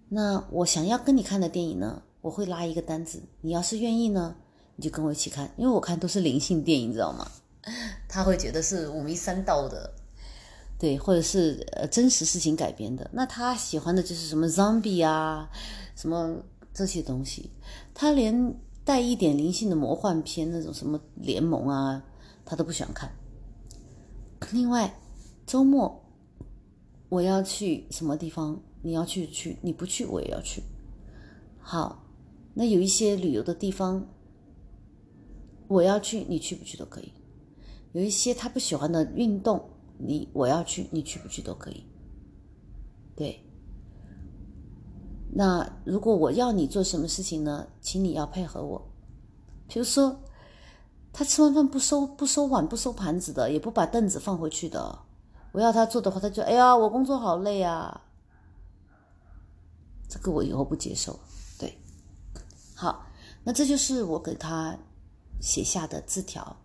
[0.10, 4.36] 那我想要跟你看的电影呢，我会拉一个单子，你要是愿意呢，
[4.76, 7.30] 你就跟我一起看，因为我看都是灵性电影，知道吗？
[8.10, 9.94] 他会觉得是五迷三道的。
[10.80, 15.50] 对，或者是呃真实事情改编的，那他喜欢的就是什么 zombie 啊，
[15.94, 16.38] 什么
[16.74, 17.52] 这些东西，
[17.94, 18.56] 他连
[18.86, 22.02] 带一点灵性的魔幻片那种什么联盟啊，
[22.46, 23.12] 他都不喜欢看。
[24.52, 24.98] 另外，
[25.46, 26.02] 周末
[27.10, 30.64] 我要去什么地方你要去去，你不去我也要去。
[31.60, 32.04] 好，
[32.54, 34.08] 那有一些旅游的地方，
[35.68, 37.14] 我要去，你去不去都可以。
[37.92, 41.84] 有一些他不喜欢的运动，你我要去，你去不去都可以。
[43.16, 43.44] 对。
[45.32, 47.68] 那如果我要你做什么事情呢？
[47.82, 48.90] 请你要配合我。
[49.68, 50.20] 比如说，
[51.14, 55.00] 他吃完饭不收不收碗不收盘子的，也不把凳子放回去的。
[55.52, 58.06] 我要他做的话，他就哎呀，我工作好累啊。
[60.10, 61.18] 这个我以后不接受。
[61.58, 61.78] 对，
[62.76, 63.06] 好，
[63.46, 64.78] 那这就是我给他
[65.40, 66.58] 写下的字条。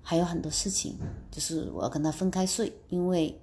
[0.00, 0.96] 还有很多事情，
[1.30, 3.38] 就是我要跟他分开睡，因为。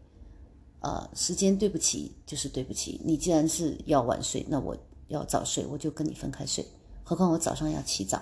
[0.83, 2.99] 呃，时间对不起，就是对不起。
[3.05, 4.75] 你既然是要晚睡，那我
[5.09, 6.65] 要早睡，我就跟你分开睡。
[7.03, 8.19] 何况我早上要起早。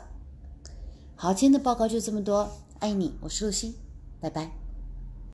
[1.16, 3.76] 好，今天的报告就这么多，爱你，我是露西，
[4.20, 4.52] 拜拜。